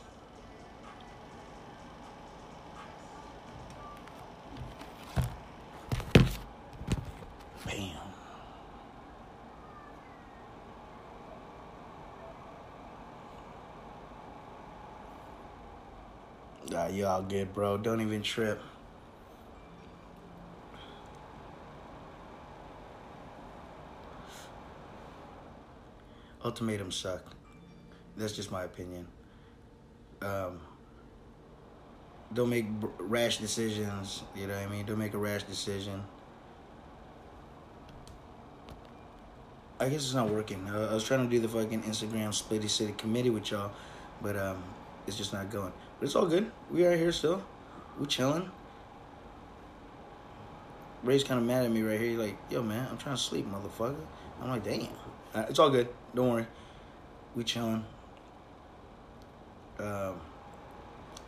Bam. 7.65 7.96
Nah, 16.69 16.88
you 16.88 17.05
all 17.22 17.28
good, 17.28 17.54
bro. 17.54 17.78
Don't 17.78 18.01
even 18.01 18.24
trip. 18.24 18.60
Ultimatums 26.44 26.96
suck. 26.96 27.24
That's 28.18 28.34
just 28.34 28.51
my 28.51 28.63
opinion. 28.63 29.08
Um, 30.22 30.60
don't 32.34 32.50
make 32.50 32.66
rash 32.98 33.38
decisions. 33.38 34.24
You 34.36 34.48
know 34.48 34.56
what 34.56 34.63
I 34.63 34.68
mean? 34.68 34.86
Don't 34.86 34.98
make 34.98 35.13
a 35.13 35.20
rash 35.20 35.44
decision. 35.44 36.04
I 39.80 39.89
guess 39.89 40.04
it's 40.04 40.13
not 40.13 40.30
working. 40.30 40.67
I 40.69 40.93
was 40.93 41.04
trying 41.04 41.24
to 41.24 41.30
do 41.30 41.39
the 41.39 41.48
fucking 41.48 41.84
Instagram 41.84 42.30
Splitty 42.30 42.69
City 42.69 42.93
committee 42.98 43.32
with 43.32 43.50
y'all, 43.52 43.72
but 44.22 44.36
um, 44.36 44.63
it's 45.08 45.17
just 45.17 45.34
not 45.34 45.52
going. 45.52 45.74
It's 46.02 46.16
all 46.16 46.26
good. 46.26 46.52
We 46.72 46.84
are 46.86 46.98
here 46.98 47.12
still. 47.12 47.44
We 48.00 48.08
chilling. 48.08 48.50
Ray's 51.04 51.24
kind 51.24 51.40
of 51.40 51.46
mad 51.46 51.64
at 51.64 51.72
me 51.72 51.84
right 51.84 52.00
here. 52.00 52.10
He's 52.10 52.18
like, 52.18 52.38
"Yo, 52.50 52.64
man, 52.64 52.88
I'm 52.90 52.98
trying 52.98 53.16
to 53.16 53.22
sleep, 53.22 53.46
motherfucker." 53.48 54.04
I'm 54.42 54.50
like, 54.50 54.64
"Damn." 54.64 54.88
Uh, 55.34 55.46
it's 55.48 55.60
all 55.60 55.70
good. 55.70 55.88
Don't 56.16 56.30
worry. 56.30 56.48
We 57.36 57.44
chilling. 57.44 57.86
Um, 59.80 60.20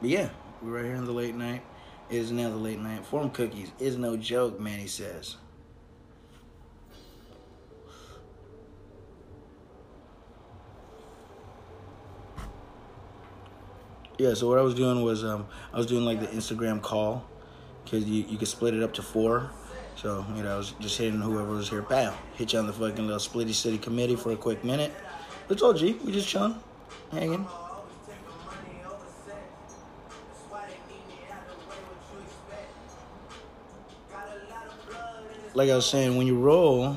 but 0.02 0.10
yeah, 0.10 0.30
we're 0.62 0.72
right 0.72 0.86
here 0.86 0.96
in 0.96 1.06
the 1.06 1.12
late 1.12 1.36
night. 1.36 1.62
It 2.10 2.18
is 2.18 2.32
now 2.32 2.50
the 2.50 2.56
late 2.56 2.80
night. 2.80 3.06
Forum 3.06 3.30
cookies 3.30 3.72
is 3.80 3.96
no 3.98 4.18
joke, 4.18 4.60
man, 4.60 4.80
he 4.80 4.88
says. 4.88 5.38
Yeah, 14.24 14.36
so 14.36 14.48
what 14.48 14.58
I 14.58 14.62
was 14.62 14.74
doing 14.74 15.02
was 15.02 15.26
um, 15.26 15.46
I 15.74 15.78
was 15.78 15.86
doing 15.86 16.06
like 16.06 16.22
the 16.22 16.28
Instagram 16.28 16.82
call 16.82 17.26
because 17.84 18.06
you, 18.06 18.24
you 18.24 18.38
could 18.38 18.48
split 18.48 18.74
it 18.74 18.82
up 18.82 18.94
to 18.94 19.02
four. 19.02 19.52
So, 19.98 20.26
you 20.34 20.44
know, 20.44 20.54
I 20.54 20.58
was 20.58 20.72
just 20.80 20.98
hitting 20.98 21.20
whoever 21.20 21.50
was 21.50 21.70
here, 21.70 21.82
bam, 21.82 22.14
hit 22.36 22.54
you 22.54 22.60
on 22.60 22.66
the 22.66 22.72
fucking 22.72 23.06
little 23.06 23.20
Splitty 23.20 23.54
City 23.54 23.78
committee 23.78 24.16
for 24.16 24.32
a 24.32 24.38
quick 24.38 24.64
minute. 24.64 24.94
It's 25.50 25.62
all 25.62 25.74
G. 25.74 26.00
We 26.06 26.14
just 26.14 26.30
chilling, 26.30 26.56
hanging. 27.12 27.46
Like 35.54 35.70
I 35.70 35.76
was 35.76 35.86
saying, 35.86 36.16
when 36.16 36.28
you 36.28 36.40
roll, 36.40 36.94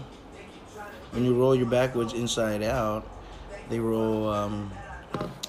when 1.11 1.25
you 1.25 1.35
roll 1.35 1.57
your 1.57 1.67
backwards 1.67 2.13
inside 2.13 2.63
out, 2.63 3.05
they 3.69 3.81
roll, 3.81 4.29
um, 4.29 4.71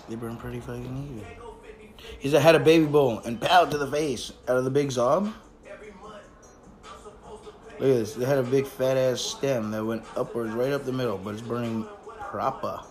they 0.09 0.15
burn 0.15 0.37
pretty 0.37 0.59
fucking 0.59 1.13
easy. 1.13 1.46
He's 2.19 2.33
had 2.33 2.55
a 2.55 2.59
baby 2.59 2.85
bull 2.85 3.19
and 3.19 3.39
pow 3.39 3.65
to 3.65 3.77
the 3.77 3.87
face 3.87 4.31
out 4.47 4.57
of 4.57 4.63
the 4.63 4.71
big 4.71 4.89
zob. 4.89 5.33
Look 7.79 7.91
at 7.91 7.95
this. 7.95 8.13
They 8.15 8.25
had 8.25 8.39
a 8.39 8.43
big 8.43 8.65
fat 8.65 8.97
ass 8.97 9.21
stem 9.21 9.69
that 9.71 9.85
went 9.85 10.03
upwards 10.15 10.51
right 10.51 10.71
up 10.71 10.83
the 10.83 10.91
middle, 10.91 11.17
but 11.17 11.35
it's 11.35 11.43
burning 11.43 11.85
proper. 12.19 12.81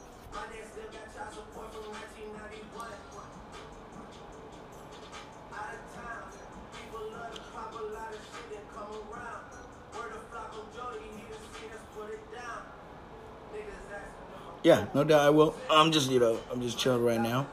Yeah, 14.62 14.86
no 14.94 15.04
doubt 15.04 15.20
I 15.20 15.30
will. 15.30 15.54
I'm 15.70 15.92
just, 15.92 16.10
you 16.10 16.18
know, 16.18 16.40
I'm 16.50 16.60
just 16.60 16.76
chilling 16.76 17.04
right 17.04 17.20
now. 17.20 17.46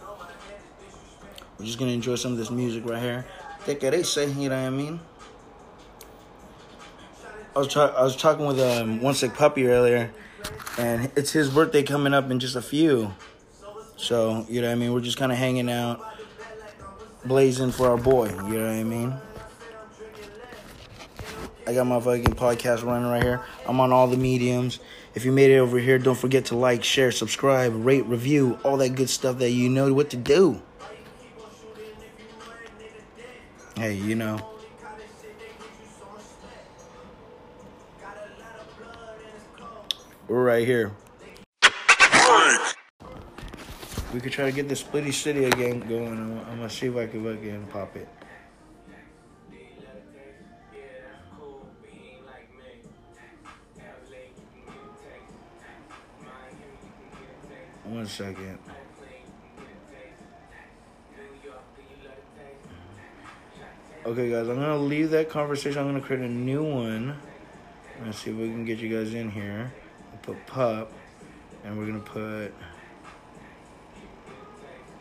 We're 1.58 1.66
just 1.66 1.80
gonna 1.80 1.92
enjoy 1.92 2.16
some 2.16 2.32
of 2.32 2.38
this 2.38 2.52
music 2.52 2.86
right 2.86 3.02
here. 3.02 3.26
Take 3.66 3.84
it 3.84 4.06
say, 4.06 4.30
you 4.30 4.50
know 4.50 4.62
what 4.62 4.68
I 4.68 4.70
mean? 4.70 5.00
I 7.56 7.60
was 7.60 7.68
tra- 7.68 7.94
I 7.96 8.04
was 8.04 8.16
talking 8.16 8.46
with 8.46 8.60
um 8.60 9.02
one 9.02 9.14
sick 9.14 9.34
puppy 9.34 9.68
earlier, 9.68 10.12
and 10.78 11.12
it's 11.16 11.32
his 11.32 11.50
birthday 11.50 11.84
coming 11.84 12.14
up 12.14 12.32
in 12.32 12.40
just 12.40 12.56
a 12.56 12.62
few. 12.62 13.14
So 13.96 14.46
you 14.50 14.62
know 14.62 14.68
what 14.68 14.74
I 14.74 14.76
mean. 14.76 14.94
We're 14.94 15.02
just 15.02 15.18
kind 15.18 15.32
of 15.32 15.38
hanging 15.38 15.70
out, 15.70 16.02
blazing 17.26 17.72
for 17.72 17.90
our 17.90 17.98
boy. 17.98 18.30
You 18.30 18.58
know 18.58 18.68
what 18.68 18.80
I 18.80 18.84
mean. 18.84 19.14
I 21.66 21.74
got 21.74 21.88
my 21.88 22.00
fucking 22.00 22.36
podcast 22.36 22.84
running 22.84 23.08
right 23.08 23.24
here. 23.24 23.42
I'm 23.66 23.80
on 23.80 23.94
all 23.94 24.08
the 24.08 24.18
mediums. 24.18 24.80
If 25.16 25.24
you 25.24 25.32
made 25.32 25.52
it 25.52 25.60
over 25.60 25.80
here, 25.80 25.98
don't 25.98 26.18
forget 26.18 26.46
to 26.46 26.58
like, 26.58 26.84
share, 26.84 27.12
subscribe, 27.12 27.74
rate, 27.86 28.06
review, 28.06 28.60
all 28.64 28.78
that 28.78 28.96
good 28.96 29.10
stuff 29.10 29.38
that 29.38 29.52
you 29.52 29.70
know 29.70 29.94
what 29.94 30.10
to 30.10 30.18
do. 30.18 30.62
Hey, 33.76 33.96
you 33.96 34.14
know. 34.14 34.38
We're 40.28 40.44
right 40.44 40.66
here. 40.66 40.92
We 44.14 44.20
could 44.20 44.32
try 44.32 44.46
to 44.46 44.52
get 44.52 44.70
the 44.70 44.76
Splitty 44.76 45.12
City 45.12 45.46
again 45.46 45.80
going. 45.80 46.08
I'm, 46.48 46.58
gonna 46.58 46.70
see 46.70 46.86
if 46.86 46.96
I 46.96 47.08
can 47.08 47.24
fucking 47.24 47.68
pop 47.72 47.96
it. 47.96 48.08
One 57.86 58.06
second. 58.06 58.60
Okay, 64.06 64.30
guys, 64.30 64.50
I'm 64.50 64.56
gonna 64.56 64.78
leave 64.78 65.12
that 65.12 65.30
conversation. 65.30 65.80
I'm 65.80 65.88
gonna 65.88 66.02
create 66.02 66.24
a 66.24 66.28
new 66.28 66.62
one. 66.62 67.18
Let's 68.04 68.20
see 68.20 68.32
if 68.32 68.36
we 68.36 68.50
can 68.50 68.66
get 68.66 68.80
you 68.80 68.90
guys 68.90 69.14
in 69.14 69.32
here. 69.32 69.72
We'll 70.12 70.36
put 70.36 70.46
pup, 70.46 70.92
and 71.64 71.78
we're 71.78 71.86
gonna 71.86 72.00
put 72.00 72.54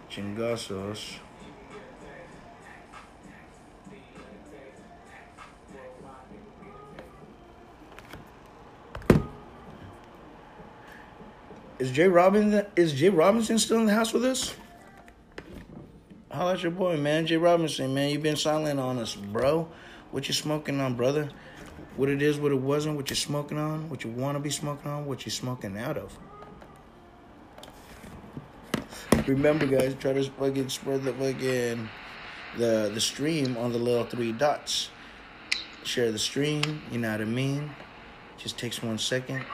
chingasos. 0.08 1.16
Is 11.80 11.90
Jay 11.90 12.06
Robinson 12.06 12.66
is 12.76 12.92
Jay 12.92 13.08
Robinson 13.08 13.58
still 13.58 13.78
in 13.78 13.86
the 13.86 13.94
house 13.94 14.12
with 14.12 14.24
us? 14.24 14.54
Holla 16.42 16.55
at 16.55 16.62
your 16.64 16.72
boy, 16.72 16.96
man. 16.96 17.24
Jay 17.24 17.37
Robinson, 17.37 17.94
man. 17.94 18.11
you 18.11 18.18
been 18.18 18.35
silent 18.35 18.81
on 18.81 18.98
us, 18.98 19.14
bro. 19.14 19.68
What 20.11 20.26
you 20.26 20.35
smoking 20.35 20.81
on, 20.81 20.96
brother? 20.96 21.28
What 21.96 22.09
it 22.09 22.20
is, 22.20 22.37
what 22.37 22.50
it 22.50 22.59
wasn't, 22.59 22.96
what 22.96 23.11
you 23.11 23.14
smoking 23.14 23.59
on, 23.59 23.88
what 23.88 24.02
you 24.02 24.11
want 24.11 24.35
to 24.35 24.40
be 24.40 24.50
smoking 24.50 24.90
on, 24.90 25.07
what 25.07 25.24
you 25.24 25.31
smoking 25.31 25.78
out 25.78 25.96
of. 25.96 26.18
Remember, 29.28 29.68
guys, 29.68 29.94
try 30.00 30.14
to 30.14 30.24
fucking 30.24 30.68
spread 30.68 31.05
the 31.05 31.12
fucking 31.12 31.88
the 32.59 32.90
the 32.92 33.00
stream 33.00 33.57
on 33.57 33.70
the 33.70 33.78
little 33.78 34.05
three 34.05 34.33
dots. 34.33 34.90
Share 35.85 36.11
the 36.11 36.18
stream. 36.18 36.83
You 36.90 36.98
know 36.98 37.12
what 37.12 37.20
I 37.20 37.24
mean? 37.24 37.70
Just 38.37 38.59
takes 38.59 38.83
one 38.83 38.98
second. 38.98 39.44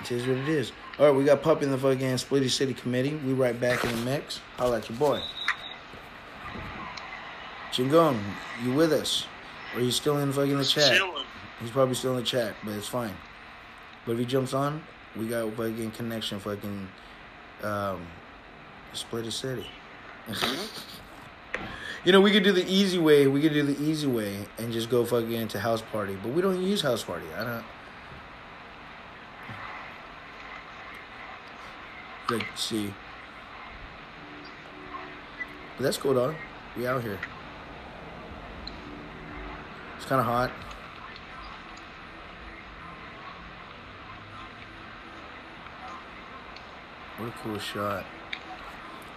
It 0.00 0.12
is 0.12 0.26
what 0.26 0.38
it 0.38 0.48
is. 0.48 0.72
All 0.98 1.04
right, 1.04 1.14
we 1.14 1.24
got 1.24 1.42
Puppy 1.42 1.66
in 1.66 1.70
the 1.70 1.76
fucking 1.76 2.14
Splitty 2.14 2.48
City 2.48 2.72
Committee. 2.72 3.16
We 3.16 3.34
right 3.34 3.58
back 3.60 3.84
in 3.84 3.90
the 3.90 4.02
mix. 4.02 4.40
Holla 4.56 4.78
at 4.78 4.88
your 4.88 4.98
boy. 4.98 5.20
Chingon, 7.70 8.18
you 8.64 8.72
with 8.72 8.94
us? 8.94 9.26
Or 9.74 9.82
you 9.82 9.90
still 9.90 10.16
in 10.16 10.28
the 10.28 10.34
fucking 10.34 10.56
the 10.56 10.64
chat? 10.64 10.96
Chilling. 10.96 11.26
He's 11.60 11.70
probably 11.70 11.94
still 11.96 12.12
in 12.12 12.16
the 12.16 12.22
chat, 12.22 12.54
but 12.64 12.72
it's 12.72 12.88
fine. 12.88 13.14
But 14.06 14.12
if 14.12 14.20
he 14.20 14.24
jumps 14.24 14.54
on, 14.54 14.82
we 15.14 15.26
got 15.26 15.52
fucking 15.54 15.90
connection 15.90 16.40
fucking 16.40 16.88
um 17.62 18.06
Splitty 18.94 19.32
City. 19.32 19.66
you 22.06 22.12
know, 22.12 22.22
we 22.22 22.32
could 22.32 22.42
do 22.42 22.52
the 22.52 22.66
easy 22.66 22.98
way. 22.98 23.26
We 23.26 23.42
could 23.42 23.52
do 23.52 23.64
the 23.64 23.78
easy 23.84 24.06
way 24.06 24.48
and 24.56 24.72
just 24.72 24.88
go 24.88 25.04
fucking 25.04 25.30
into 25.30 25.60
house 25.60 25.82
party. 25.82 26.16
But 26.22 26.32
we 26.32 26.40
don't 26.40 26.62
use 26.62 26.80
house 26.80 27.04
party. 27.04 27.26
I 27.36 27.44
don't 27.44 27.64
like 32.30 32.46
see. 32.56 32.92
But 35.76 35.84
that's 35.84 35.96
cool, 35.96 36.14
dog. 36.14 36.34
We 36.76 36.86
out 36.86 37.02
here. 37.02 37.18
It's 39.96 40.06
kind 40.06 40.20
of 40.20 40.26
hot. 40.26 40.50
What 47.18 47.28
a 47.28 47.32
cool 47.42 47.58
shot. 47.58 48.04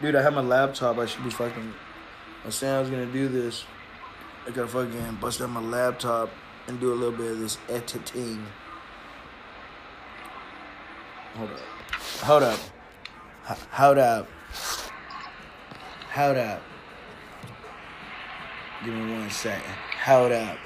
Dude, 0.02 0.16
I 0.16 0.22
have 0.22 0.34
my 0.34 0.42
laptop. 0.42 0.98
I 0.98 1.06
should 1.06 1.24
be 1.24 1.30
fucking. 1.30 1.74
I 2.46 2.50
saying 2.50 2.74
I 2.74 2.80
was 2.80 2.90
gonna 2.90 3.06
do 3.06 3.28
this. 3.28 3.66
I 4.48 4.52
gotta 4.52 4.68
fucking 4.68 5.18
bust 5.20 5.42
out 5.42 5.50
my 5.50 5.60
laptop 5.62 6.30
and 6.68 6.80
do 6.80 6.94
a 6.94 6.96
little 6.96 7.18
bit 7.18 7.32
of 7.32 7.40
this 7.40 7.58
editing. 7.68 8.46
Hold 11.36 11.52
up. 11.52 11.60
Hold 12.22 12.44
up. 12.44 12.60
H- 13.50 13.58
Hold 13.72 13.98
up. 13.98 14.28
Hold 16.14 16.38
up. 16.38 16.62
Give 18.86 18.94
me 18.94 19.14
one 19.14 19.30
second. 19.30 19.74
Hold 20.06 20.32
up. 20.32 20.58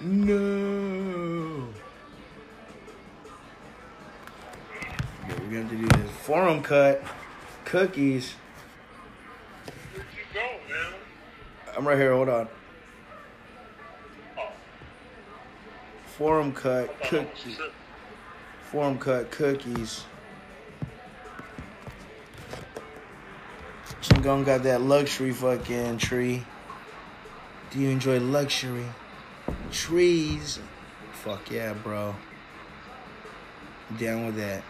No. 0.00 1.68
Yeah, 5.28 5.34
we're 5.34 5.36
gonna 5.38 5.62
have 5.62 5.70
to 5.70 5.76
do 5.76 5.86
this 5.86 6.10
forum 6.22 6.62
cut, 6.62 7.02
cookies. 7.66 8.32
Where'd 9.92 10.06
you 10.16 10.22
go, 10.32 10.40
man? 10.72 10.94
I'm 11.80 11.88
right 11.88 11.96
here. 11.96 12.12
Hold 12.12 12.28
on. 12.28 12.48
Oh, 14.36 14.48
Forum 16.18 16.52
cut, 16.52 16.94
I 17.02 17.06
thought 17.06 17.14
I 17.14 17.18
was 17.20 17.28
cookies. 17.30 17.58
Forum 18.64 18.98
cut 18.98 19.30
cookies. 19.30 20.04
Chingon 24.02 24.44
got 24.44 24.62
that 24.64 24.82
luxury 24.82 25.32
fucking 25.32 25.96
tree. 25.96 26.44
Do 27.70 27.80
you 27.80 27.88
enjoy 27.88 28.20
luxury? 28.20 28.84
Trees. 29.72 30.58
Fuck 31.12 31.50
yeah, 31.50 31.72
bro. 31.72 32.14
Down 33.98 34.26
with 34.26 34.36
that. 34.36 34.62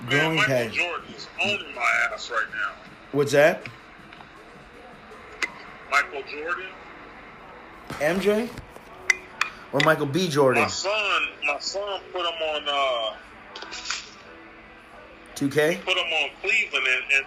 Man, 0.00 0.08
Growing 0.10 0.36
Michael 0.38 0.54
patch. 0.54 0.74
Jordan 0.74 1.14
is 1.14 1.28
owning 1.40 1.72
my 1.72 2.08
ass 2.12 2.32
right 2.32 2.48
now. 2.52 2.72
What's 3.12 3.30
that? 3.30 3.68
Michael 5.90 6.22
Jordan. 6.30 6.66
MJ? 7.90 8.48
Or 9.72 9.80
Michael 9.80 10.06
B. 10.06 10.28
Jordan? 10.28 10.62
My 10.62 10.68
son, 10.68 11.22
my 11.46 11.58
son 11.58 12.00
put 12.12 12.20
him 12.20 12.26
on. 12.26 12.62
uh 12.68 13.16
2K? 15.34 15.84
Put 15.84 15.96
him 15.98 16.12
on 16.22 16.30
Cleveland, 16.40 16.86
and, 16.88 17.04
and 17.16 17.26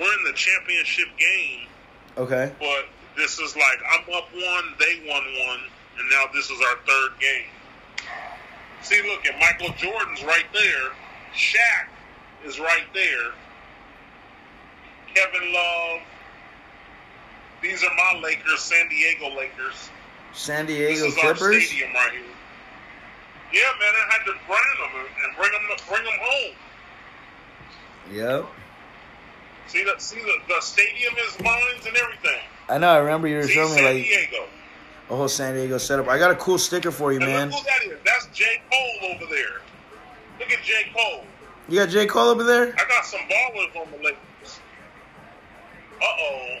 we're 0.00 0.12
in 0.18 0.24
the 0.24 0.32
championship 0.32 1.06
game. 1.16 1.68
Okay. 2.18 2.52
But 2.58 2.86
this 3.16 3.38
is 3.38 3.54
like 3.56 3.78
I'm 3.92 4.00
up 4.14 4.28
one, 4.34 4.74
they 4.80 5.08
won 5.08 5.22
one, 5.46 5.60
and 5.98 6.10
now 6.10 6.24
this 6.34 6.50
is 6.50 6.60
our 6.60 6.76
third 6.86 7.10
game. 7.20 7.46
See, 8.82 9.00
look 9.08 9.26
at 9.26 9.38
Michael 9.38 9.74
Jordan's 9.76 10.24
right 10.24 10.46
there. 10.52 10.90
Shaq 11.34 11.86
is 12.44 12.58
right 12.58 12.86
there. 12.94 13.32
Kevin 15.14 15.52
Love. 15.52 16.00
These 17.66 17.82
are 17.82 17.90
my 17.96 18.20
Lakers, 18.20 18.60
San 18.60 18.88
Diego 18.88 19.28
Lakers. 19.36 19.90
San 20.32 20.66
This 20.66 20.76
Diego 20.76 21.06
is 21.06 21.18
our 21.18 21.34
Clippers? 21.34 21.66
stadium 21.66 21.92
right 21.94 22.12
here. 22.12 22.20
Yeah, 23.52 23.60
man, 23.80 23.92
I 24.08 24.12
had 24.12 24.24
to 24.26 24.34
brand 24.46 24.62
them 24.78 25.00
and- 25.00 25.24
and 25.24 25.36
bring 25.36 25.50
them, 25.52 25.76
bring 25.88 26.04
them 26.04 26.18
home. 26.20 26.54
Yep. 28.12 28.46
See 29.66 29.82
the 29.82 29.94
see 29.98 30.20
the, 30.20 30.34
the 30.48 30.60
stadium 30.60 31.14
is 31.26 31.40
mine 31.40 31.60
and 31.84 31.96
everything. 31.96 32.40
I 32.68 32.78
know, 32.78 32.88
I 32.90 32.98
remember 32.98 33.26
you 33.26 33.36
were 33.38 33.42
See 33.44 33.54
showing 33.54 33.70
me 33.70 33.76
San 33.78 33.84
like 33.84 34.04
Diego. 34.04 34.48
a 35.10 35.16
whole 35.16 35.28
San 35.28 35.54
Diego 35.54 35.78
setup. 35.78 36.06
I 36.08 36.18
got 36.18 36.30
a 36.30 36.36
cool 36.36 36.58
sticker 36.58 36.92
for 36.92 37.12
you, 37.12 37.18
And 37.20 37.26
man. 37.26 37.50
look 37.50 37.58
who 37.60 37.64
that 37.64 37.82
is. 37.94 37.98
That's 38.04 38.26
J. 38.26 38.60
Cole 38.70 39.10
over 39.10 39.26
there. 39.26 39.60
Look 40.38 40.52
at 40.52 40.62
J. 40.62 40.92
Cole. 40.96 41.24
You 41.68 41.80
got 41.80 41.88
J. 41.88 42.06
Cole 42.06 42.28
over 42.28 42.44
there? 42.44 42.74
I 42.78 42.84
got 42.88 43.04
some 43.04 43.20
ballers 43.22 43.74
on 43.74 43.90
the 43.90 43.96
Lakers. 44.04 44.60
Uh 46.00 46.04
oh. 46.04 46.58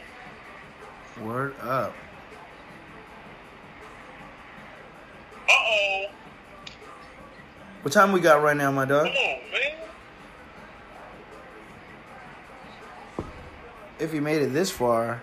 Word 1.22 1.54
up. 1.60 1.94
Uh 5.48 5.52
oh. 5.52 6.04
What 7.82 7.92
time 7.92 8.12
we 8.12 8.20
got 8.20 8.42
right 8.42 8.56
now, 8.56 8.70
my 8.70 8.84
dog? 8.84 9.06
Come 9.06 9.14
on, 9.14 9.40
man. 9.52 9.72
If 13.98 14.12
you 14.12 14.20
made 14.20 14.42
it 14.42 14.52
this 14.52 14.70
far, 14.70 15.22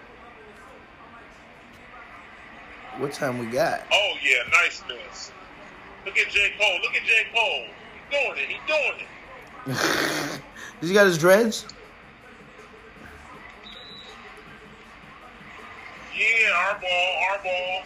what 2.98 3.14
time 3.14 3.38
we 3.38 3.46
got? 3.46 3.84
Oh 3.92 4.14
yeah, 4.24 4.42
nice 4.52 4.82
miss. 4.88 5.32
Look 6.06 6.18
at 6.18 6.30
J. 6.30 6.54
Cole. 6.60 6.80
Look 6.82 6.96
at 6.96 7.04
J. 7.06 7.28
Cole. 7.36 7.66
He's 7.94 8.20
doing 8.20 8.38
it. 8.38 8.50
He's 8.50 8.62
doing 8.68 9.00
it. 9.00 10.42
Does 10.82 10.90
he 10.90 10.96
got 10.96 11.06
his 11.06 11.18
dreads? 11.20 11.68
Yeah, 16.24 16.52
our 16.56 16.80
ball, 16.80 17.18
our 17.32 17.44
ball. 17.44 17.84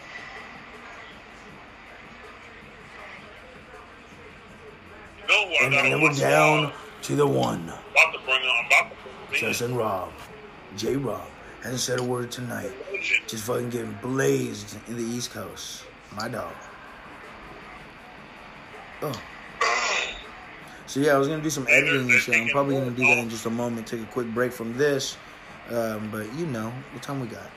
Know? 5.28 5.52
And 5.62 5.72
then 5.74 6.00
we're 6.00 6.12
down 6.12 6.72
to 7.02 7.16
the 7.16 7.26
one. 7.26 7.64
About 7.64 8.12
to 8.12 8.18
bring 8.24 8.42
on. 8.42 8.66
About 8.66 8.90
to 8.90 8.96
bring 9.02 9.14
him 9.28 9.34
in. 9.34 9.40
Justin 9.40 9.74
Rob. 9.74 10.12
J. 10.76 10.96
Rob 10.96 11.26
hasn't 11.62 11.80
said 11.80 11.98
a 11.98 12.02
word 12.02 12.30
tonight. 12.30 12.72
Just 13.26 13.44
fucking 13.44 13.70
getting 13.70 13.98
blazed 14.00 14.76
in 14.88 14.96
the 14.96 15.02
East 15.02 15.30
Coast. 15.30 15.84
My 16.14 16.28
dog. 16.28 16.52
Oh. 19.02 19.20
So 20.86 21.00
yeah, 21.00 21.14
I 21.14 21.18
was 21.18 21.28
gonna 21.28 21.42
do 21.42 21.50
some 21.50 21.66
editing 21.68 22.10
and 22.10 22.20
shit. 22.20 22.34
I'm 22.34 22.48
probably 22.48 22.76
gonna 22.76 22.90
do 22.90 23.02
that 23.02 23.18
in 23.18 23.28
just 23.28 23.46
a 23.46 23.50
moment. 23.50 23.86
Take 23.86 24.00
a 24.00 24.06
quick 24.06 24.28
break 24.28 24.52
from 24.52 24.76
this. 24.76 25.16
Um, 25.70 26.08
but 26.10 26.32
you 26.34 26.46
know, 26.46 26.72
what 26.92 27.02
time 27.02 27.20
we 27.20 27.26
got? 27.26 27.50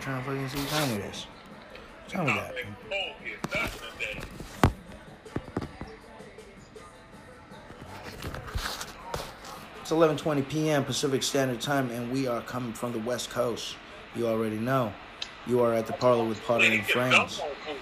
Trying 0.00 0.22
to 0.22 0.30
fucking 0.30 0.48
see 0.48 0.58
what 0.58 0.68
time 0.68 0.90
it 1.00 1.04
is. 1.04 1.26
What 2.06 2.12
time 2.12 2.24
we 2.26 2.32
got? 2.32 2.52
It's 9.82 9.90
11:20 9.90 10.48
p.m. 10.48 10.84
Pacific 10.84 11.22
Standard 11.22 11.60
Time, 11.60 11.90
and 11.90 12.10
we 12.12 12.26
are 12.26 12.40
coming 12.42 12.72
from 12.72 12.92
the 12.92 12.98
West 13.00 13.30
Coast. 13.30 13.76
You 14.14 14.26
already 14.26 14.58
know. 14.58 14.92
You 15.46 15.60
are 15.60 15.74
at 15.74 15.86
the 15.86 15.92
parlor 15.94 16.24
with 16.24 16.42
Potter 16.44 16.64
and 16.64 16.84
Friends. 16.86 17.14
dumped 17.14 17.40
on 17.40 17.48
food. 17.66 17.76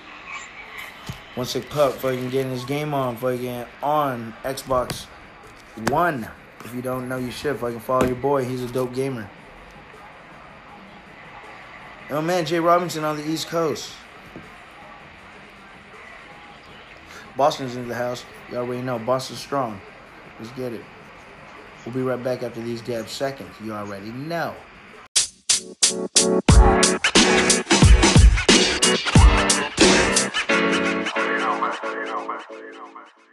One 1.35 1.47
sick 1.47 1.71
pup 1.71 1.93
fucking 1.93 2.31
getting 2.31 2.51
his 2.51 2.65
game 2.65 2.95
on 2.95 3.17
fucking 3.17 3.67
on 3.83 4.35
Xbox 4.43 5.07
one. 5.91 6.29
If 6.65 6.75
you 6.75 6.83
don't 6.83 7.09
know, 7.09 7.17
you 7.17 7.31
should. 7.31 7.59
fucking 7.59 7.81
follow 7.81 8.07
your 8.07 8.17
boy, 8.17 8.45
he's 8.45 8.63
a 8.63 8.67
dope 8.69 8.95
gamer. 8.95 9.31
Oh 12.11 12.23
man, 12.23 12.47
Jay 12.47 12.59
Robinson 12.59 13.05
on 13.05 13.19
the 13.19 13.29
East 13.29 13.49
Coast. 13.49 13.93
Boston's 17.37 17.77
in 17.77 17.87
the 17.87 17.95
house. 17.95 18.25
You 18.51 18.57
already 18.57 18.81
know. 18.81 18.99
Boston's 18.99 19.41
strong. 19.41 19.79
Let's 20.41 20.51
get 20.53 20.73
it. 20.73 20.83
We'll 21.85 21.95
be 21.95 22.01
right 22.01 22.23
back 22.23 22.43
after 22.43 22.63
these 22.63 22.81
dead 22.81 23.11
seconds. 23.11 23.55
You 23.63 23.75
already 23.75 24.11
know. 24.11 24.55
You 25.59 26.09
know, 31.39 31.61
man. 31.61 31.77
You 31.83 32.05
know, 32.07 32.27
man. 32.27 32.41
You 32.51 32.73
know, 32.73 32.87
man. 32.87 33.28